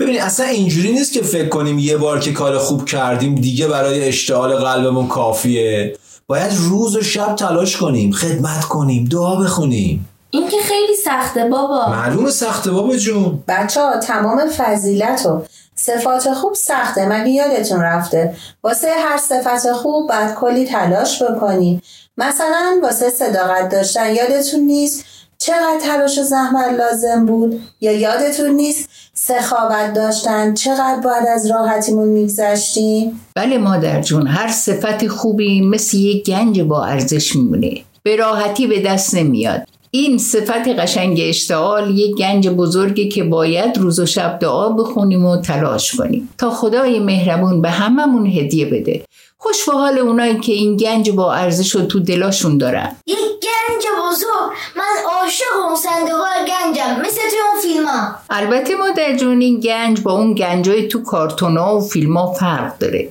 ببینید 0.00 0.20
اصلا 0.20 0.46
اینجوری 0.46 0.92
نیست 0.92 1.12
که 1.12 1.22
فکر 1.22 1.48
کنیم 1.48 1.78
یه 1.78 1.96
بار 1.96 2.20
که 2.20 2.32
کار 2.32 2.58
خوب 2.58 2.84
کردیم 2.84 3.34
دیگه 3.34 3.68
برای 3.68 4.08
اشتعال 4.08 4.54
قلبمون 4.54 5.08
کافیه. 5.08 5.96
باید 6.26 6.52
روز 6.58 6.96
و 6.96 7.02
شب 7.02 7.34
تلاش 7.34 7.76
کنیم 7.76 8.12
خدمت 8.12 8.64
کنیم 8.64 9.04
دعا 9.04 9.36
بخونیم. 9.36 10.08
این 10.30 10.48
که 10.48 10.56
خیلی 10.62 10.94
سخته 11.04 11.44
بابا. 11.44 11.88
معلوم 11.88 12.30
سخته 12.30 12.70
بابا 12.70 12.96
جون. 12.96 13.44
بچه 13.48 13.80
ها 13.80 13.96
تمام 13.96 14.46
فضیلت 14.46 15.26
و 15.26 15.42
صفات 15.74 16.32
خوب 16.32 16.54
سخته 16.54 17.06
مگه 17.06 17.30
یادتون 17.30 17.80
رفته؟ 17.80 18.34
واسه 18.62 18.88
هر 19.08 19.16
صفت 19.16 19.72
خوب 19.72 20.08
باید 20.08 20.34
کلی 20.34 20.66
تلاش 20.66 21.22
بکنیم 21.22 21.82
مثلا 22.16 22.80
واسه 22.82 23.10
صداقت 23.10 23.68
داشتن 23.68 24.14
یادتون 24.14 24.60
نیست 24.60 25.04
چقدر 25.38 25.78
تلاش 25.82 26.18
و 26.18 26.22
زحمت 26.22 26.72
لازم 26.72 27.26
بود؟ 27.26 27.60
یا 27.80 27.92
یادتون 27.92 28.50
نیست 28.50 28.88
سخاوت 29.14 29.92
داشتن 29.92 30.54
چقدر 30.54 31.00
باید 31.04 31.26
از 31.26 31.50
راحتیمون 31.50 32.08
میگذشتیم؟ 32.08 33.20
بله 33.34 33.58
مادر 33.58 34.00
جون 34.00 34.26
هر 34.26 34.48
صفت 34.48 35.06
خوبی 35.06 35.60
مثل 35.60 35.96
یک 35.96 36.26
گنج 36.26 36.60
با 36.60 36.84
ارزش 36.84 37.36
میمونه. 37.36 37.70
به 38.02 38.16
راحتی 38.16 38.66
به 38.66 38.82
دست 38.82 39.14
نمیاد. 39.14 39.68
این 39.90 40.18
صفت 40.18 40.68
قشنگ 40.68 41.20
اشتعال 41.22 41.98
یک 41.98 42.16
گنج 42.16 42.48
بزرگی 42.48 43.08
که 43.08 43.24
باید 43.24 43.78
روز 43.78 44.00
و 44.00 44.06
شب 44.06 44.38
دعا 44.38 44.68
بخونیم 44.68 45.24
و 45.24 45.36
تلاش 45.36 45.96
کنیم. 45.96 46.28
تا 46.38 46.50
خدای 46.50 46.98
مهربون 46.98 47.62
به 47.62 47.70
هممون 47.70 48.26
هدیه 48.26 48.66
بده. 48.66 49.04
خوش 49.38 49.64
به 49.68 49.72
حال 49.72 49.98
اونایی 49.98 50.40
که 50.40 50.52
این 50.52 50.76
گنج 50.76 51.10
با 51.10 51.34
ارزش 51.34 51.70
رو 51.74 51.82
تو 51.82 52.00
دلاشون 52.00 52.58
دارن. 52.58 52.96
یک 53.06 53.16
گنج 53.18 53.84
بزرگ. 54.02 54.50
من 54.76 55.10
عاشق 55.12 55.44
اون 55.66 55.76
صندوق 55.76 56.26
گنجم. 56.38 57.00
مثل 57.00 57.20
توی 57.30 57.38
اون 57.52 57.60
فیلم 57.62 57.86
ها 57.86 58.14
البته 58.30 58.76
مادر 58.76 59.16
جون 59.16 59.40
این 59.40 59.60
گنج 59.60 60.00
با 60.00 60.12
اون 60.12 60.34
گنجای 60.34 60.88
تو 60.88 61.02
کارتونا 61.02 61.76
و 61.76 61.80
فیلم 61.80 62.16
ها 62.16 62.32
فرق 62.32 62.78
داره. 62.78 63.08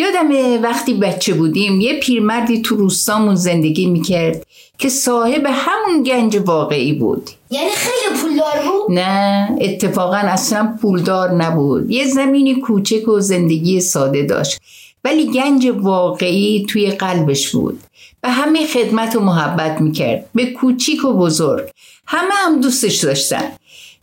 یادمه 0.00 0.58
وقتی 0.58 0.94
بچه 0.94 1.34
بودیم 1.34 1.80
یه 1.80 2.00
پیرمردی 2.00 2.62
تو 2.62 2.76
روستامون 2.76 3.34
زندگی 3.34 3.86
می‌کرد 3.86 4.46
که 4.78 4.88
صاحب 4.88 5.46
همون 5.46 6.02
گنج 6.02 6.36
واقعی 6.36 6.92
بود. 6.92 7.30
یعنی 7.50 7.70
خیلی 7.70 8.20
پولدار 8.20 8.70
بود؟ 8.70 8.98
نه 8.98 9.48
اتفاقا 9.60 10.16
اصلا 10.16 10.74
پولدار 10.82 11.30
نبود. 11.30 11.90
یه 11.90 12.06
زمینی 12.06 12.54
کوچک 12.54 13.08
و 13.08 13.20
زندگی 13.20 13.80
ساده 13.80 14.22
داشت. 14.22 14.60
ولی 15.04 15.26
گنج 15.26 15.72
واقعی 15.76 16.66
توی 16.68 16.90
قلبش 16.90 17.48
بود. 17.48 17.80
به 18.20 18.28
همه 18.28 18.66
خدمت 18.66 19.16
و 19.16 19.20
محبت 19.20 19.80
می‌کرد. 19.80 20.26
به 20.34 20.46
کوچیک 20.46 21.04
و 21.04 21.12
بزرگ. 21.12 21.68
همه 22.06 22.34
هم 22.34 22.60
دوستش 22.60 22.96
داشتن. 22.96 23.52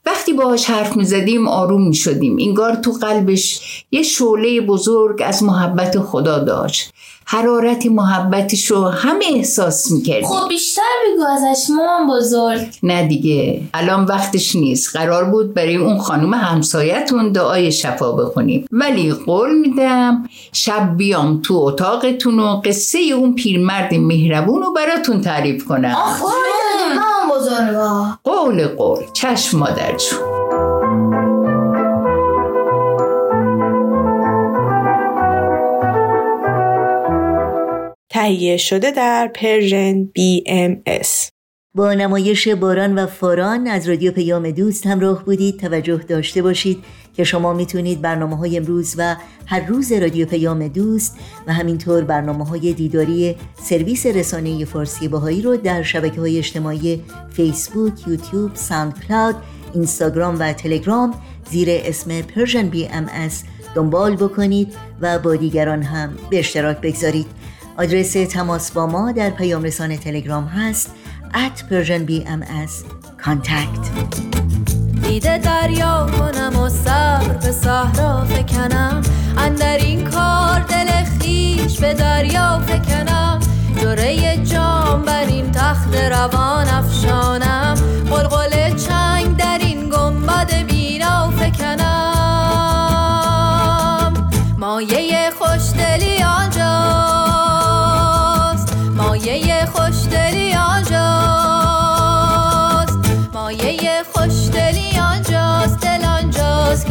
وقتی 0.07 0.33
باهاش 0.33 0.65
حرف 0.65 0.97
می‌زدیم 0.97 1.47
آروم 1.47 1.87
می‌شدیم. 1.87 2.37
انگار 2.39 2.75
تو 2.75 2.91
قلبش 2.91 3.59
یه 3.91 4.03
شعله 4.03 4.61
بزرگ 4.61 5.23
از 5.25 5.43
محبت 5.43 5.99
خدا 5.99 6.39
داشت. 6.39 6.93
حرارت 7.29 7.85
محبتش 7.85 8.71
رو 8.71 8.83
همه 8.83 9.25
احساس 9.33 9.91
می‌کردیم. 9.91 10.27
خب 10.27 10.49
بیشتر 10.49 10.81
بگو 11.05 11.25
ازش 11.25 11.69
مامان 11.69 12.17
بزرگ. 12.17 12.67
نه 12.83 13.07
دیگه. 13.07 13.61
الان 13.73 14.05
وقتش 14.05 14.55
نیست. 14.55 14.95
قرار 14.97 15.23
بود 15.23 15.53
برای 15.53 15.75
اون 15.75 15.97
خانم 15.97 16.33
همسایتون 16.33 17.31
دعای 17.31 17.71
شفا 17.71 18.11
بخونیم. 18.11 18.67
ولی 18.71 19.13
قول 19.13 19.57
میدم 19.57 20.29
شب 20.53 20.97
بیام 20.97 21.41
تو 21.41 21.55
اتاقتون 21.55 22.39
و 22.39 22.61
قصه 22.65 22.99
اون 22.99 23.35
پیرمرد 23.35 23.93
مهربون 23.93 24.61
رو 24.61 24.73
براتون 24.73 25.21
تعریف 25.21 25.65
کنم. 25.65 25.95
آخ 25.95 26.21
بزرگا. 27.35 28.19
قول 28.23 28.67
قول 28.67 29.03
چشم 29.13 29.57
مادر 29.57 29.95
جون. 29.97 30.37
تهیه 38.09 38.57
شده 38.57 38.91
در 38.91 39.27
پرژن 39.27 40.05
BMS 40.05 41.29
با 41.75 41.93
نمایش 41.93 42.47
باران 42.47 42.99
و 42.99 43.07
فاران 43.07 43.67
از 43.67 43.89
رادیو 43.89 44.11
پیام 44.11 44.51
دوست 44.51 44.87
همراه 44.87 45.25
بودید. 45.25 45.59
توجه 45.59 45.97
داشته 45.97 46.41
باشید. 46.41 46.83
که 47.17 47.23
شما 47.23 47.53
می‌تونید 47.53 48.01
برنامه 48.01 48.37
های 48.37 48.57
امروز 48.57 48.95
و 48.97 49.15
هر 49.45 49.65
روز 49.65 49.91
رادیو 49.91 50.25
پیام 50.25 50.67
دوست 50.67 51.17
و 51.47 51.53
همینطور 51.53 52.03
برنامه 52.03 52.45
های 52.45 52.73
دیداری 52.73 53.35
سرویس 53.63 54.05
رسانه 54.05 54.65
فارسی 54.65 55.07
باهایی 55.07 55.41
رو 55.41 55.57
در 55.57 55.83
شبکه 55.83 56.21
های 56.21 56.37
اجتماعی 56.37 57.03
فیسبوک، 57.29 58.07
یوتیوب، 58.07 58.51
ساند 58.55 59.03
کلاود، 59.07 59.35
اینستاگرام 59.73 60.39
و 60.39 60.53
تلگرام 60.53 61.13
زیر 61.51 61.67
اسم 61.71 62.21
بی 62.61 62.87
ام 62.87 63.07
دنبال 63.75 64.15
بکنید 64.15 64.73
و 65.01 65.19
با 65.19 65.35
دیگران 65.35 65.83
هم 65.83 66.09
به 66.29 66.39
اشتراک 66.39 66.81
بگذارید. 66.81 67.27
آدرس 67.77 68.13
تماس 68.13 68.71
با 68.71 68.87
ما 68.87 69.11
در 69.11 69.29
پیام 69.29 69.63
رسانه 69.63 69.97
تلگرام 69.97 70.43
هست 70.43 70.91
at 71.33 71.59
Persian 71.69 72.09
BMS 72.09 72.71
contact. 73.23 74.46
دیده 75.07 75.37
دریا 75.37 76.07
کنم 76.19 76.59
و 76.59 76.69
سر 76.69 77.23
به 77.41 77.51
صحرا 77.51 78.25
فکنم 78.25 79.01
اندر 79.37 79.77
این 79.77 80.03
کار 80.03 80.59
دل 80.59 80.87
خیش 81.19 81.79
به 81.79 81.93
دریا 81.93 82.59
فکنم 82.67 83.39
جره 83.81 84.37
جام 84.37 85.01
بر 85.01 85.25
این 85.25 85.51
تخت 85.51 85.95
روان 85.95 86.67
افشانم. 86.67 87.75
قلقل 88.09 88.66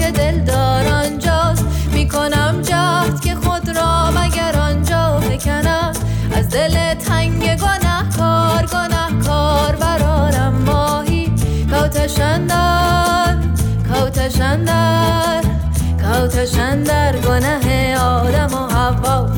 آنجاست 0.06 0.12
که 0.12 0.12
دل 0.12 0.44
دار 0.44 0.86
آنجاست. 0.86 1.64
می‌کنم 1.92 2.62
جهد 2.62 3.20
که 3.20 3.34
خود 3.34 3.76
را 3.76 4.10
مگر 4.10 4.58
آنجا 4.58 5.20
بکنم. 5.30 5.92
از 6.36 6.48
دل 6.48 6.94
تنگ 6.94 7.56
گناه 7.56 8.08
کار 8.16 8.66
گناه 8.66 9.10
کار 9.26 9.76
برارم 9.76 10.52
ماهی 10.66 11.32
کوتشندر 11.70 13.36
کوتشندر 13.92 15.42
کوتشندر 16.02 17.16
گناه 17.16 17.94
آدم 17.96 18.54
و 18.54 18.66
حوا 18.68 19.35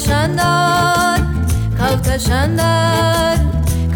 کوتشندر 0.00 1.18
کوتشندر 1.78 3.36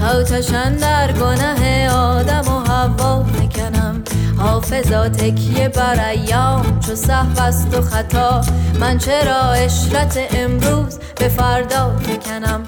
کوتشندر 0.00 1.12
گناه 1.12 1.88
آدم 1.88 2.48
و 2.48 2.58
هوا 2.58 3.24
فکنم 3.24 4.02
حافظا 4.38 5.08
تکیه 5.08 5.68
بر 5.68 6.08
ایام 6.08 6.80
چو 6.80 6.94
صحو 6.94 7.42
است 7.42 7.74
و 7.74 7.82
خطا. 7.82 8.40
من 8.80 8.98
چرا 8.98 9.50
اشرت 9.50 10.18
امروز 10.36 10.98
به 10.98 11.28
فردا 11.28 11.96
فکنم 11.96 12.66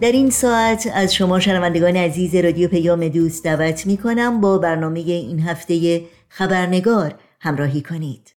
در 0.00 0.12
این 0.12 0.30
ساعت 0.30 0.88
از 0.94 1.14
شما 1.14 1.40
شنوندگان 1.40 1.96
عزیز 1.96 2.34
رادیو 2.34 2.68
پیام 2.68 3.08
دوست 3.08 3.44
دعوت 3.44 3.86
می 3.86 3.96
کنم 3.96 4.40
با 4.40 4.58
برنامه 4.58 5.00
این 5.00 5.40
هفته 5.40 6.02
خبرنگار 6.28 7.14
همراهی 7.40 7.82
کنید. 7.82 8.35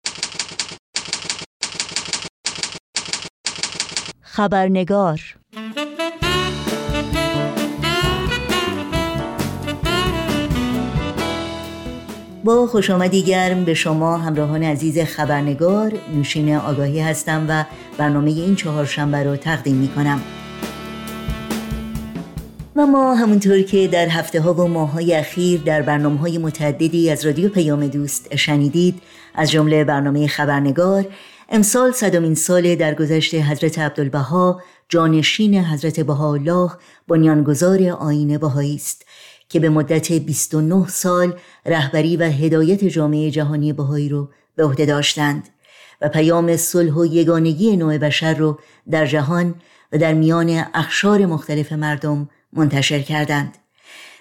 خبرنگار. 4.38 5.20
با 12.44 12.66
خوش 12.66 12.90
آمدی 12.90 13.22
گرم 13.22 13.64
به 13.64 13.74
شما 13.74 14.16
همراهان 14.16 14.62
عزیز 14.62 14.98
خبرنگار. 14.98 15.92
نوشین 16.14 16.56
آگاهی 16.56 17.00
هستم 17.00 17.46
و 17.48 17.64
برنامه 17.98 18.30
این 18.30 18.56
چهارشنبه 18.56 19.22
رو 19.22 19.36
تقدیم 19.36 19.76
می 19.76 19.88
کنم 19.88 20.20
و 22.76 22.86
ما 22.86 23.14
همونطور 23.14 23.62
که 23.62 23.88
در 23.88 24.08
هفته 24.08 24.40
ها 24.40 24.54
و 24.54 24.68
ماه 24.68 24.92
های 24.92 25.14
اخیر 25.14 25.60
در 25.60 25.82
برنامه 25.82 26.18
های 26.18 26.38
متعددی 26.38 27.10
از 27.10 27.26
رادیو 27.26 27.48
پیام 27.48 27.86
دوست 27.86 28.36
شنیدید 28.36 29.02
از 29.34 29.50
جمله 29.50 29.84
برنامه 29.84 30.26
خبرنگار 30.26 31.06
امسال 31.50 31.92
صدامین 31.92 32.34
سال 32.34 32.74
در 32.74 32.94
گذشت 32.94 33.34
حضرت 33.34 33.78
عبدالبها 33.78 34.62
جانشین 34.88 35.54
حضرت 35.64 36.00
بهاءالله 36.00 36.70
بنیانگذار 37.08 37.88
آین 37.88 38.38
بهایی 38.38 38.74
است 38.74 39.06
که 39.48 39.60
به 39.60 39.68
مدت 39.68 40.12
29 40.12 40.88
سال 40.88 41.32
رهبری 41.66 42.16
و 42.16 42.22
هدایت 42.22 42.84
جامعه 42.84 43.30
جهانی 43.30 43.72
بهایی 43.72 44.08
رو 44.08 44.28
به 44.56 44.64
عهده 44.64 44.86
داشتند 44.86 45.48
و 46.00 46.08
پیام 46.08 46.56
صلح 46.56 46.92
و 46.92 47.06
یگانگی 47.06 47.76
نوع 47.76 47.98
بشر 47.98 48.34
رو 48.34 48.58
در 48.90 49.06
جهان 49.06 49.54
و 49.92 49.98
در 49.98 50.14
میان 50.14 50.64
اخشار 50.74 51.26
مختلف 51.26 51.72
مردم 51.72 52.28
منتشر 52.52 53.00
کردند. 53.00 53.58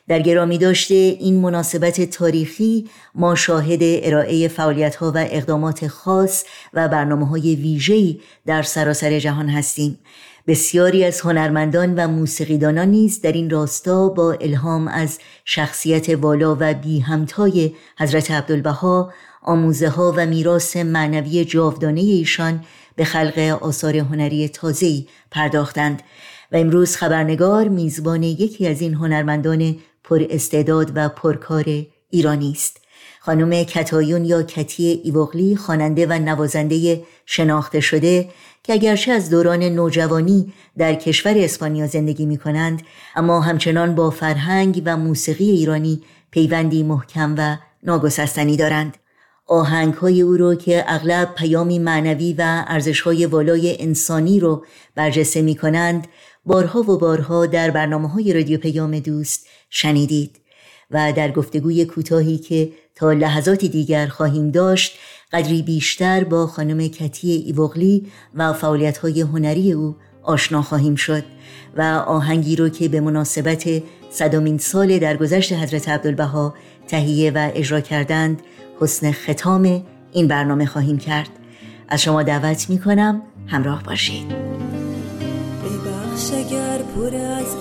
در 0.07 0.19
گرامی 0.19 0.57
داشته 0.57 0.93
این 0.93 1.39
مناسبت 1.39 2.01
تاریخی 2.01 2.89
ما 3.15 3.35
شاهد 3.35 3.79
ارائه 3.81 4.47
فعالیت 4.47 4.95
ها 4.95 5.11
و 5.15 5.25
اقدامات 5.29 5.87
خاص 5.87 6.43
و 6.73 6.87
برنامه 6.87 7.27
های 7.27 7.55
ویژه‌ای 7.55 8.19
در 8.45 8.61
سراسر 8.61 9.19
جهان 9.19 9.49
هستیم. 9.49 9.99
بسیاری 10.47 11.03
از 11.03 11.21
هنرمندان 11.21 11.95
و 11.95 12.07
موسیقیدانان 12.07 12.87
نیز 12.87 13.21
در 13.21 13.31
این 13.31 13.49
راستا 13.49 14.09
با 14.09 14.33
الهام 14.33 14.87
از 14.87 15.19
شخصیت 15.45 16.09
والا 16.09 16.57
و 16.59 16.73
بی 16.73 16.99
همتای 16.99 17.71
حضرت 17.97 18.31
عبدالبها 18.31 19.13
آموزه 19.41 19.89
ها 19.89 20.13
و 20.17 20.25
میراث 20.25 20.77
معنوی 20.77 21.45
جاودانه 21.45 22.01
ایشان 22.01 22.63
به 22.95 23.03
خلق 23.03 23.57
آثار 23.61 23.97
هنری 23.97 24.49
تازه‌ای 24.49 25.07
پرداختند. 25.31 26.01
و 26.51 26.57
امروز 26.57 26.95
خبرنگار 26.95 27.67
میزبان 27.67 28.23
یکی 28.23 28.67
از 28.67 28.81
این 28.81 28.93
هنرمندان 28.93 29.75
پر 30.09 30.25
استعداد 30.29 30.91
و 30.95 31.09
پرکار 31.09 31.65
ایرانی 32.09 32.51
است. 32.51 32.77
خانم 33.19 33.63
کتایون 33.63 34.25
یا 34.25 34.43
کتی 34.43 35.01
ایوغلی 35.03 35.55
خواننده 35.55 36.05
و 36.05 36.13
نوازنده 36.13 37.03
شناخته 37.25 37.79
شده 37.79 38.29
که 38.63 38.73
اگرچه 38.73 39.11
از 39.11 39.29
دوران 39.29 39.63
نوجوانی 39.63 40.53
در 40.77 40.95
کشور 40.95 41.33
اسپانیا 41.37 41.87
زندگی 41.87 42.25
می 42.25 42.37
کنند 42.37 42.81
اما 43.15 43.41
همچنان 43.41 43.95
با 43.95 44.09
فرهنگ 44.09 44.81
و 44.85 44.97
موسیقی 44.97 45.49
ایرانی 45.49 46.01
پیوندی 46.31 46.83
محکم 46.83 47.35
و 47.37 47.57
ناگسستنی 47.83 48.57
دارند. 48.57 48.97
آهنگ 49.47 49.93
های 49.93 50.21
او 50.21 50.37
رو 50.37 50.55
که 50.55 50.83
اغلب 50.87 51.35
پیامی 51.35 51.79
معنوی 51.79 52.33
و 52.33 52.65
ارزش 52.67 53.01
های 53.01 53.25
والای 53.25 53.81
انسانی 53.81 54.39
رو 54.39 54.65
برجسته 54.95 55.41
می 55.41 55.55
کنند 55.55 56.07
بارها 56.45 56.79
و 56.79 56.97
بارها 56.97 57.45
در 57.45 57.71
برنامه 57.71 58.09
های 58.09 58.33
رادیو 58.33 58.59
پیام 58.59 58.99
دوست 58.99 59.47
شنیدید 59.69 60.41
و 60.91 61.13
در 61.15 61.31
گفتگوی 61.31 61.85
کوتاهی 61.85 62.37
که 62.37 62.71
تا 62.95 63.11
لحظاتی 63.11 63.69
دیگر 63.69 64.07
خواهیم 64.07 64.51
داشت 64.51 64.97
قدری 65.33 65.61
بیشتر 65.61 66.23
با 66.23 66.47
خانم 66.47 66.87
کتی 66.87 67.31
ایوغلی 67.31 68.07
و 68.33 68.53
فعالیت 68.53 68.97
های 68.97 69.21
هنری 69.21 69.71
او 69.71 69.95
آشنا 70.23 70.61
خواهیم 70.61 70.95
شد 70.95 71.23
و 71.77 71.81
آهنگی 72.07 72.55
رو 72.55 72.69
که 72.69 72.89
به 72.89 72.99
مناسبت 72.99 73.83
صدامین 74.09 74.57
سال 74.57 74.99
درگذشت 74.99 75.53
حضرت 75.53 75.89
عبدالبها 75.89 76.53
تهیه 76.87 77.31
و 77.31 77.51
اجرا 77.55 77.81
کردند 77.81 78.41
حسن 78.79 79.11
ختام 79.11 79.83
این 80.11 80.27
برنامه 80.27 80.65
خواهیم 80.65 80.97
کرد. 80.97 81.29
از 81.89 82.01
شما 82.01 82.23
دعوت 82.23 82.69
می 82.69 82.79
کنم 82.79 83.21
همراه 83.47 83.83
باشید. 83.83 84.27
ببخش 85.63 86.33
اگر 86.33 86.77
پر 86.77 87.15
از 87.15 87.55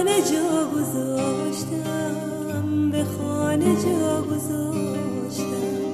خانه 0.00 0.20
جا 0.22 0.70
گذاشتم 0.74 2.66
به 2.90 3.04
خانه 3.04 3.74
جا 3.74 4.22
گذاشتم 4.22 5.84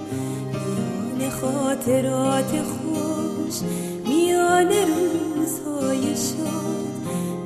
میان 1.18 1.30
خاطرات 1.30 2.50
خوش 2.50 3.54
میان 4.08 4.68
روزهای 4.68 6.16
شاد 6.16 6.86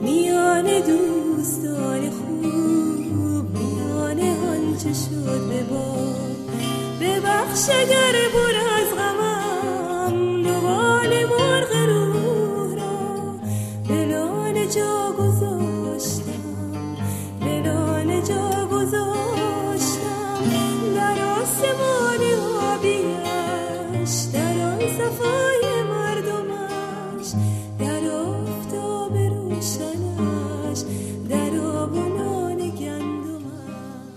میان 0.03 0.65
دوستان 0.81 2.11
خوب 2.11 3.59
میان 3.59 4.21
آنچه 4.21 4.93
شد 4.93 5.49
به 5.49 5.63
باد. 5.63 6.37
ببخش 7.01 7.69
اگر 7.71 8.20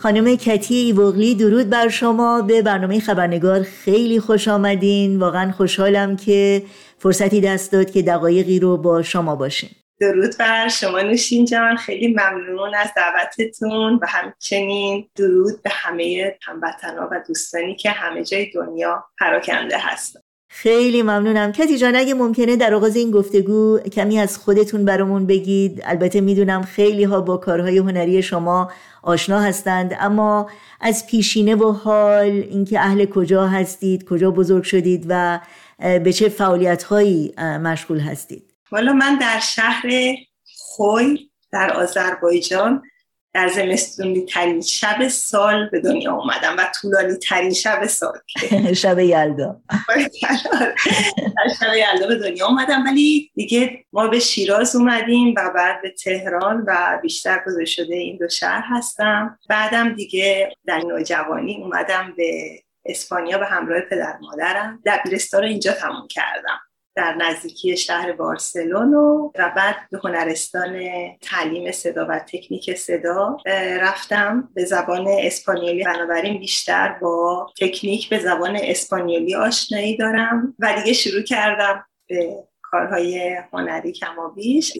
خانم 0.04 0.36
کتی 0.36 0.76
ایوغلی 0.76 1.36
درود 1.36 1.70
بر 1.70 1.89
شما. 1.89 2.42
به 2.42 2.62
برنامه 2.62 3.00
خبرنگار 3.00 3.63
خیلی 3.63 4.20
خوش 4.20 4.48
آمدین. 4.48 5.20
واقعا 5.20 5.52
خوشحالم 5.52 6.16
که 6.16 6.63
فرصتی 6.98 7.42
دست 7.42 7.72
داد 7.72 7.92
که 7.92 8.02
دقایقی 8.02 8.60
رو 8.60 8.78
با 8.78 9.02
شما 9.02 9.36
باشیم. 9.36 9.76
درود 10.00 10.38
بر 10.39 10.68
شما 10.68 11.02
نوشین 11.02 11.46
جان. 11.46 11.76
خیلی 11.76 12.08
ممنون 12.08 12.76
از 12.76 12.89
دعوتتون 12.96 14.00
و 14.02 14.06
همچنین 14.08 15.10
درود 15.16 15.62
به 15.63 15.70
همه 15.74 16.38
هموطنها 16.42 17.10
و 17.12 17.24
دوستانی 17.28 17.76
که 17.76 17.89
همه 17.89 18.24
جای 18.24 18.52
دنیا 18.52 19.04
پراکنده 19.20 19.78
هستن. 19.80 20.20
خیلی 20.56 21.02
ممنونم. 21.02 21.52
کتی 21.52 21.78
جان 21.78 21.96
اگه 21.96 22.13
ممکنه 22.13 22.56
در 22.56 22.74
آغاز 22.74 22.96
این 22.96 23.12
گفتگو 23.12 23.80
کمی 23.80 24.20
از 24.20 24.38
خودتون 24.38 24.86
برامون 24.86 25.26
بگید. 25.26 25.82
البته 25.86 26.22
می‌دونم 26.22 26.62
خیلی 26.62 27.04
ها 27.04 27.22
با 27.22 27.38
کارهای 27.38 27.78
هنری 27.78 28.24
شما 28.24 28.72
آشنا 29.04 29.39
هستند 29.39 29.98
اما 30.00 30.50
از 30.82 31.08
پیشینه 31.08 31.56
و 31.56 31.72
حال 31.72 32.26
اینکه 32.26 32.80
اهل 32.80 33.06
کجا 33.06 33.48
هستید 33.48 34.06
کجا 34.06 34.32
بزرگ 34.32 34.63
شدید 34.63 35.06
و 35.10 35.39
به 35.80 36.13
چه 36.13 36.30
فعالیت 36.30 36.84
هایی 36.84 37.34
مشغول 37.39 38.00
هستید؟ 38.00 38.54
والا 38.72 38.94
من 38.94 39.18
در 39.18 39.39
شهر 39.39 39.89
خوی 40.46 41.30
در 41.52 41.74
آذربایجان 41.74 42.82
در 43.34 43.48
زمستونی 43.48 44.26
ترین 44.26 44.62
شب 44.62 45.08
سال 45.08 45.69
به 45.69 45.80
دنیا 45.80 46.13
اومدم 46.13 46.56
و 46.58 46.65
طولانی 46.82 47.15
ترین 47.15 47.54
شب 47.54 47.86
سال. 47.86 48.19
شب 48.84 49.00
یلدا. 49.00 49.62
شب 51.60 51.74
یلدا 51.76 52.08
به 52.08 52.15
دنیا 52.15 52.48
اومدم 52.48 52.84
ولی 52.86 53.32
دیگه 53.36 53.86
ما 53.93 54.08
به 54.08 54.19
شیراز 54.19 54.76
اومدیم 54.76 55.34
و 55.38 55.52
بعد 55.56 55.82
به 55.82 55.89
تهران 55.89 56.63
و 56.67 57.00
بیشتر 57.02 57.43
گذاشته 57.48 57.84
شده 57.84 57.96
این 57.96 58.17
دو 58.17 58.30
شهر 58.30 58.63
هستم. 58.67 59.39
بعدم 59.50 59.96
دیگه 59.96 60.56
در 60.65 60.78
نوجوانی 60.78 61.58
اومدم 61.62 62.13
به 62.17 62.60
اسپانیا 62.86 63.38
به 63.38 63.46
همراه 63.46 63.82
پدر 63.82 64.17
مادرم. 64.22 64.80
دبیرستان 64.86 65.41
رو 65.41 65.48
اینجا 65.48 65.72
تموم 65.72 66.08
کردم. 66.08 66.60
در 66.95 67.13
نزدیکی 67.13 67.77
شهر 67.77 68.12
بارسلونو 68.12 69.32
و 69.36 69.51
بعد 69.56 69.75
به 69.91 69.99
هنرستان 70.03 70.79
تعلیم 71.21 71.71
صدا 71.71 72.08
و 72.10 72.19
تکنیک 72.19 72.73
صدا 72.73 73.38
رفتم 73.82 74.49
به 74.56 74.65
زبان 74.65 75.08
اسپانیولی. 75.08 75.84
بنابراین 75.84 76.39
بیشتر 76.39 76.97
با 77.01 77.47
تکنیک 77.62 78.10
به 78.10 78.19
زبان 78.19 78.60
اسپانیولی 78.62 79.36
آشنایی 79.36 79.97
دارم 79.97 80.56
و 80.60 80.73
دیگه 80.75 80.93
شروع 80.93 81.21
کردم 81.21 81.86
به 82.08 82.43
کارهای 82.62 83.38
هنری 83.53 83.91
کما 83.91 84.29
بیش 84.29 84.73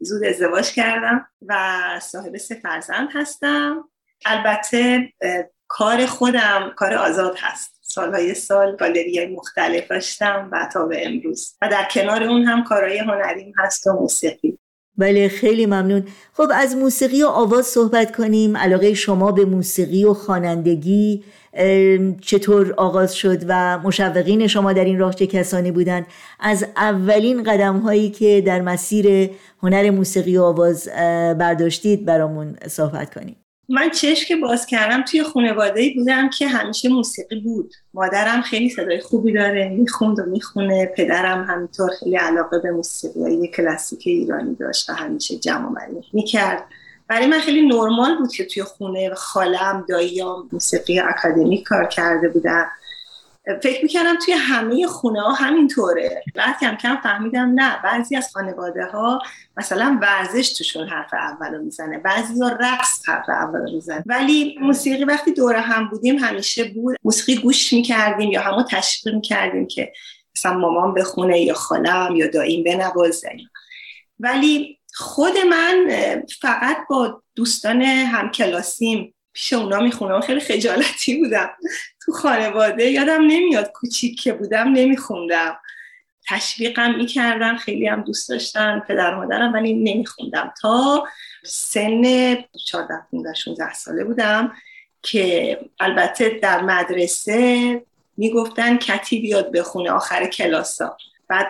زود 0.00 0.24
ازدواج 0.24 0.72
کردم 0.72 1.26
و 1.46 1.54
صاحب 2.02 2.36
سه 2.36 2.54
فرزند 2.54 3.08
هستم. 3.14 3.88
البته 4.26 5.12
کار 5.68 6.06
خودم 6.06 6.72
کار 6.76 6.94
آزاد 6.94 7.36
هست. 7.38 7.73
سالهای 7.86 8.34
سال 8.34 8.76
گالری 8.76 9.26
مختلف 9.26 9.88
داشتم 9.88 10.48
و 10.52 10.68
تا 10.72 10.86
به 10.86 11.06
امروز. 11.06 11.54
و 11.62 11.68
در 11.68 11.88
کنار 11.90 12.22
اون 12.22 12.42
هم 12.42 12.64
کارهای 12.64 12.98
هنریم 12.98 13.52
هست 13.58 13.86
و 13.86 13.92
موسیقی. 13.92 14.58
بله 14.96 15.28
خیلی 15.28 15.66
ممنون. 15.66 16.04
خب 16.32 16.48
از 16.54 16.76
موسیقی 16.76 17.22
و 17.22 17.26
آواز 17.26 17.66
صحبت 17.66 18.16
کنیم. 18.16 18.56
علاقه 18.56 18.94
شما 18.94 19.32
به 19.32 19.44
موسیقی 19.44 20.04
و 20.04 20.14
خوانندگی 20.14 21.24
چطور 22.20 22.74
آغاز 22.76 23.14
شد 23.14 23.42
و 23.48 23.78
مشوقین 23.78 24.46
شما 24.46 24.72
در 24.72 24.84
این 24.84 24.98
راه 24.98 25.14
چه 25.14 25.26
کسانی 25.26 25.72
بودند؟ 25.72 26.06
از 26.40 26.66
اولین 26.76 27.42
قدم 27.42 27.76
هایی 27.76 28.10
که 28.10 28.42
در 28.46 28.60
مسیر 28.60 29.30
هنر 29.62 29.90
موسیقی 29.90 30.36
و 30.36 30.42
آواز 30.42 30.88
برداشتید 31.38 32.04
برامون 32.04 32.56
صحبت 32.68 33.14
کنیم 33.14 33.43
من 33.68 33.90
چشم 33.90 34.26
که 34.28 34.36
باز 34.36 34.66
کردم 34.66 35.02
توی 35.02 35.22
خانواده 35.22 35.92
بودم 35.96 36.30
که 36.30 36.48
همیشه 36.48 36.88
موسیقی 36.88 37.40
بود. 37.40 37.74
مادرم 37.94 38.42
خیلی 38.42 38.70
صدای 38.70 39.00
خوبی 39.00 39.32
داره 39.32 39.68
می‌خوند 39.68 40.18
و 40.18 40.22
می‌خونه. 40.22 40.86
پدرم 40.96 41.44
همینطور 41.44 41.90
خیلی 42.00 42.16
علاقه 42.16 42.58
به 42.58 42.70
موسیقی 42.70 43.48
کلاسیک 43.48 44.02
ایرانی 44.06 44.54
داشت 44.54 44.90
و 44.90 44.92
همیشه 44.92 45.36
جمع 45.36 45.68
آوری 45.68 46.04
می‌کرد. 46.12 46.64
برای 47.08 47.26
من 47.26 47.40
خیلی 47.40 47.68
نرمال 47.68 48.18
بود 48.18 48.32
که 48.32 48.44
توی 48.44 48.62
خونه 48.62 49.14
خالم 49.14 49.84
داییام 49.88 50.48
موسیقی 50.52 51.00
اکادمیک 51.00 51.62
کار 51.62 51.84
کرده 51.84 52.28
بودن. 52.28 52.64
فکر 53.62 53.82
می‌کردم 53.82 54.18
توی 54.24 54.34
همه 54.34 54.86
خونه 54.86 55.20
ها 55.20 55.32
همینطوره. 55.32 56.22
بعد 56.34 56.60
کم 56.60 56.76
کم 56.76 56.96
فهمیدم 57.02 57.52
نه 57.54 57.82
بعضی 57.82 58.16
از 58.16 58.30
خانواده 58.32 58.86
ها 58.86 59.22
مثلا 59.56 59.98
ورزش 60.02 60.52
توشون 60.52 60.88
حرف 60.88 61.14
اول 61.14 61.54
رو 61.54 61.62
می‌زنه 61.62 61.98
بعضی 61.98 62.40
ها 62.40 62.48
رقص 62.48 63.08
حرف 63.08 63.28
اول 63.28 63.58
رو 63.58 63.74
می‌زنه. 63.74 64.02
ولی 64.06 64.58
موسیقی 64.60 65.04
وقتی 65.04 65.32
دور 65.32 65.54
هم 65.56 65.88
بودیم 65.88 66.18
همیشه 66.18 66.64
بود 66.64 66.96
موسیقی 67.04 67.42
گوش 67.42 67.72
می‌کردیم 67.72 68.30
یا 68.30 68.40
همو 68.40 68.62
تشویق 68.62 69.14
می‌کردیم 69.14 69.66
که 69.66 69.92
مثلا 70.36 70.58
مامان 70.58 70.94
بخونه 70.94 71.40
یا 71.40 71.54
خالم 71.54 72.16
یا 72.16 72.26
داییم 72.26 72.64
بنوازه. 72.64 73.36
ولی 74.20 74.80
خود 74.94 75.38
من 75.50 75.86
فقط 76.40 76.76
با 76.90 77.22
دوستان 77.34 77.82
همکلاسیم 77.82 79.13
پیش 79.34 79.52
اونا 79.52 79.80
می‌خونم. 79.80 80.20
خیلی 80.20 80.40
خجالتی 80.40 81.18
بودم. 81.18 81.50
تو 82.04 82.12
خانواده 82.12 82.90
یادم 82.90 83.22
نمیاد 83.26 83.72
کوچیک 83.72 84.20
که 84.20 84.32
بودم 84.32 84.68
نمیخوندم. 84.72 85.58
تشویقم 86.28 86.94
می‌کردن 86.94 87.56
خیلی 87.56 87.86
هم 87.86 88.02
دوست 88.02 88.28
داشتن 88.28 88.82
پدر 88.88 89.14
مادرم 89.14 89.52
ولی 89.52 89.74
نمیخوندم. 89.74 90.54
تا 90.60 91.06
سن 91.44 92.34
14 92.66 92.94
15 93.10 93.34
16 93.34 93.72
ساله 93.72 94.04
بودم 94.04 94.52
که 95.02 95.58
البته 95.80 96.28
در 96.42 96.62
مدرسه 96.62 97.82
می‌گفتن 98.16 98.76
کتی 98.76 99.20
بیاد 99.20 99.52
بخونه 99.52 99.90
آخر 99.90 100.26
کلاسا. 100.26 100.96
بعد 101.28 101.46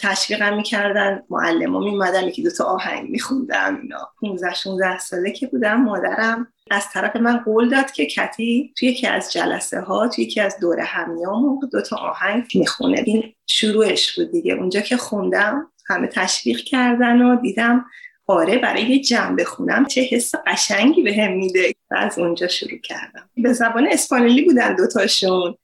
تشویقم 0.00 0.56
می‌کردن 0.56 1.22
معلم 1.30 1.84
میمدن 1.84 2.28
یکی 2.28 2.42
دوتا 2.42 2.64
آهنگ 2.64 3.10
میخوندم 3.10 3.78
اینا. 3.82 4.08
15 4.20 4.54
16 4.54 4.98
ساله 4.98 5.30
که 5.30 5.46
بودم 5.46 5.82
مادرم 5.82 6.52
از 6.70 6.84
طرف 6.92 7.16
من 7.16 7.36
قول 7.36 7.68
داد 7.68 7.90
که 7.90 8.06
کتی 8.06 8.72
توی 8.78 8.88
یکی 8.88 9.06
از 9.06 9.32
جلسه 9.32 9.80
ها 9.80 10.08
توی 10.08 10.24
یکی 10.24 10.40
از 10.40 10.58
دوره 10.60 10.84
همیام 10.84 11.60
دوتا 11.72 11.96
آهنگ 11.96 12.44
می‌خونه. 12.54 13.02
این 13.06 13.34
شروعش 13.46 14.18
بود 14.18 14.32
دیگه. 14.32 14.54
اونجا 14.54 14.80
که 14.80 14.96
خوندم 14.96 15.72
همه 15.86 16.06
تشویق 16.06 16.58
کردن 16.58 17.22
و 17.22 17.40
دیدم 17.40 17.84
آره 18.26 18.58
برای 18.58 18.82
یه 18.82 19.00
جمع 19.00 19.36
بخونم 19.36 19.86
چه 19.86 20.00
حس 20.00 20.32
قشنگی 20.46 21.02
به 21.02 21.14
هم 21.14 21.32
میده. 21.32 21.74
و 21.90 21.94
از 21.96 22.18
اونجا 22.18 22.48
شروع 22.48 22.78
کردم. 22.78 23.30
به 23.36 23.52
زبان 23.52 23.88
اسپانیایی 23.90 24.42
بودن 24.42 24.74
دوتاشون. 24.74 25.54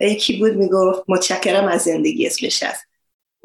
یکی 0.00 0.38
بود 0.38 0.52
می‌گفت 0.52 1.02
متشکرم 1.08 1.68
از 1.68 1.82
زندگی 1.82 2.26
اسمش 2.26 2.62
هست. 2.62 2.86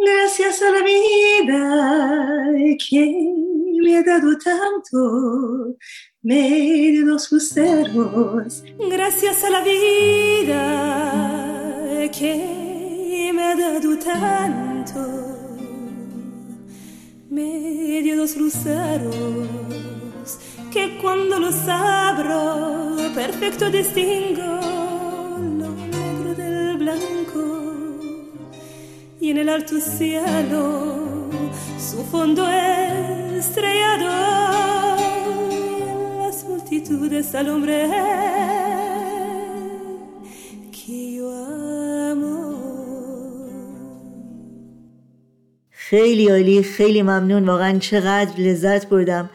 Gracias 0.06 0.62
a 0.62 0.72
la 0.72 0.82
vida 0.84 2.52
que 2.89 3.04
me 3.82 3.98
ha 3.98 4.04
dado 4.04 4.38
tanto, 4.38 5.78
medio 6.22 7.06
dos 7.06 7.32
luceros. 7.32 8.63
Gracias 8.89 9.44
a 9.46 9.50
la 9.50 9.62
vida 9.62 10.60
que 12.12 13.32
me 13.34 13.44
ha 13.44 13.56
dado 13.56 13.98
tanto, 13.98 15.00
medio 17.30 18.18
dos 18.18 18.36
luceros, 18.36 19.48
que 20.72 20.98
cuando 21.02 21.39
los 21.39 21.56
abro, 21.68 22.98
perfecto 23.16 23.70
distingo 23.70 24.60
lo 25.60 25.70
negro 25.70 26.36
del 26.36 26.78
blanco. 26.78 27.62
Y 29.24 29.30
en 29.30 29.38
el 29.38 29.48
alto 29.48 29.80
cielo 29.80 30.62
su 31.80 32.04
fondo 32.12 32.44
estrellado 33.40 34.12
en 35.92 36.20
las 36.20 36.44
multitudes 36.44 37.34
al 37.34 37.48
hombre 37.48 37.78
que 40.76 41.16
yo 41.16 41.30
amo. 42.12 42.44
خیلی 45.72 46.30
عالی 46.30 46.64
خیلی 46.64 47.02
ممنون. 47.02 47.46
واقعا 47.50 47.80
چقدر 47.80 48.40
لذت 48.40 48.90
بردم. 48.90 49.30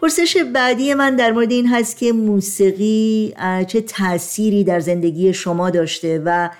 پرسش 0.00 0.36
بعدی 0.36 0.94
من 0.94 1.16
در 1.16 1.32
مورد 1.32 1.52
این 1.52 1.66
هست 1.68 1.96
که 1.96 2.12
موسیقی 2.12 3.34
چه 3.66 3.80
تأثیری 3.80 4.64
در 4.64 4.80
زندگی 4.80 5.32
شما 5.32 5.70
داشته 5.70 6.22
و 6.24 6.50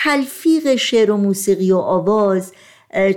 تلفیق 0.00 0.74
شعر 0.76 1.10
و 1.10 1.16
موسیقی 1.16 1.72
و 1.72 1.76
آواز 1.76 2.52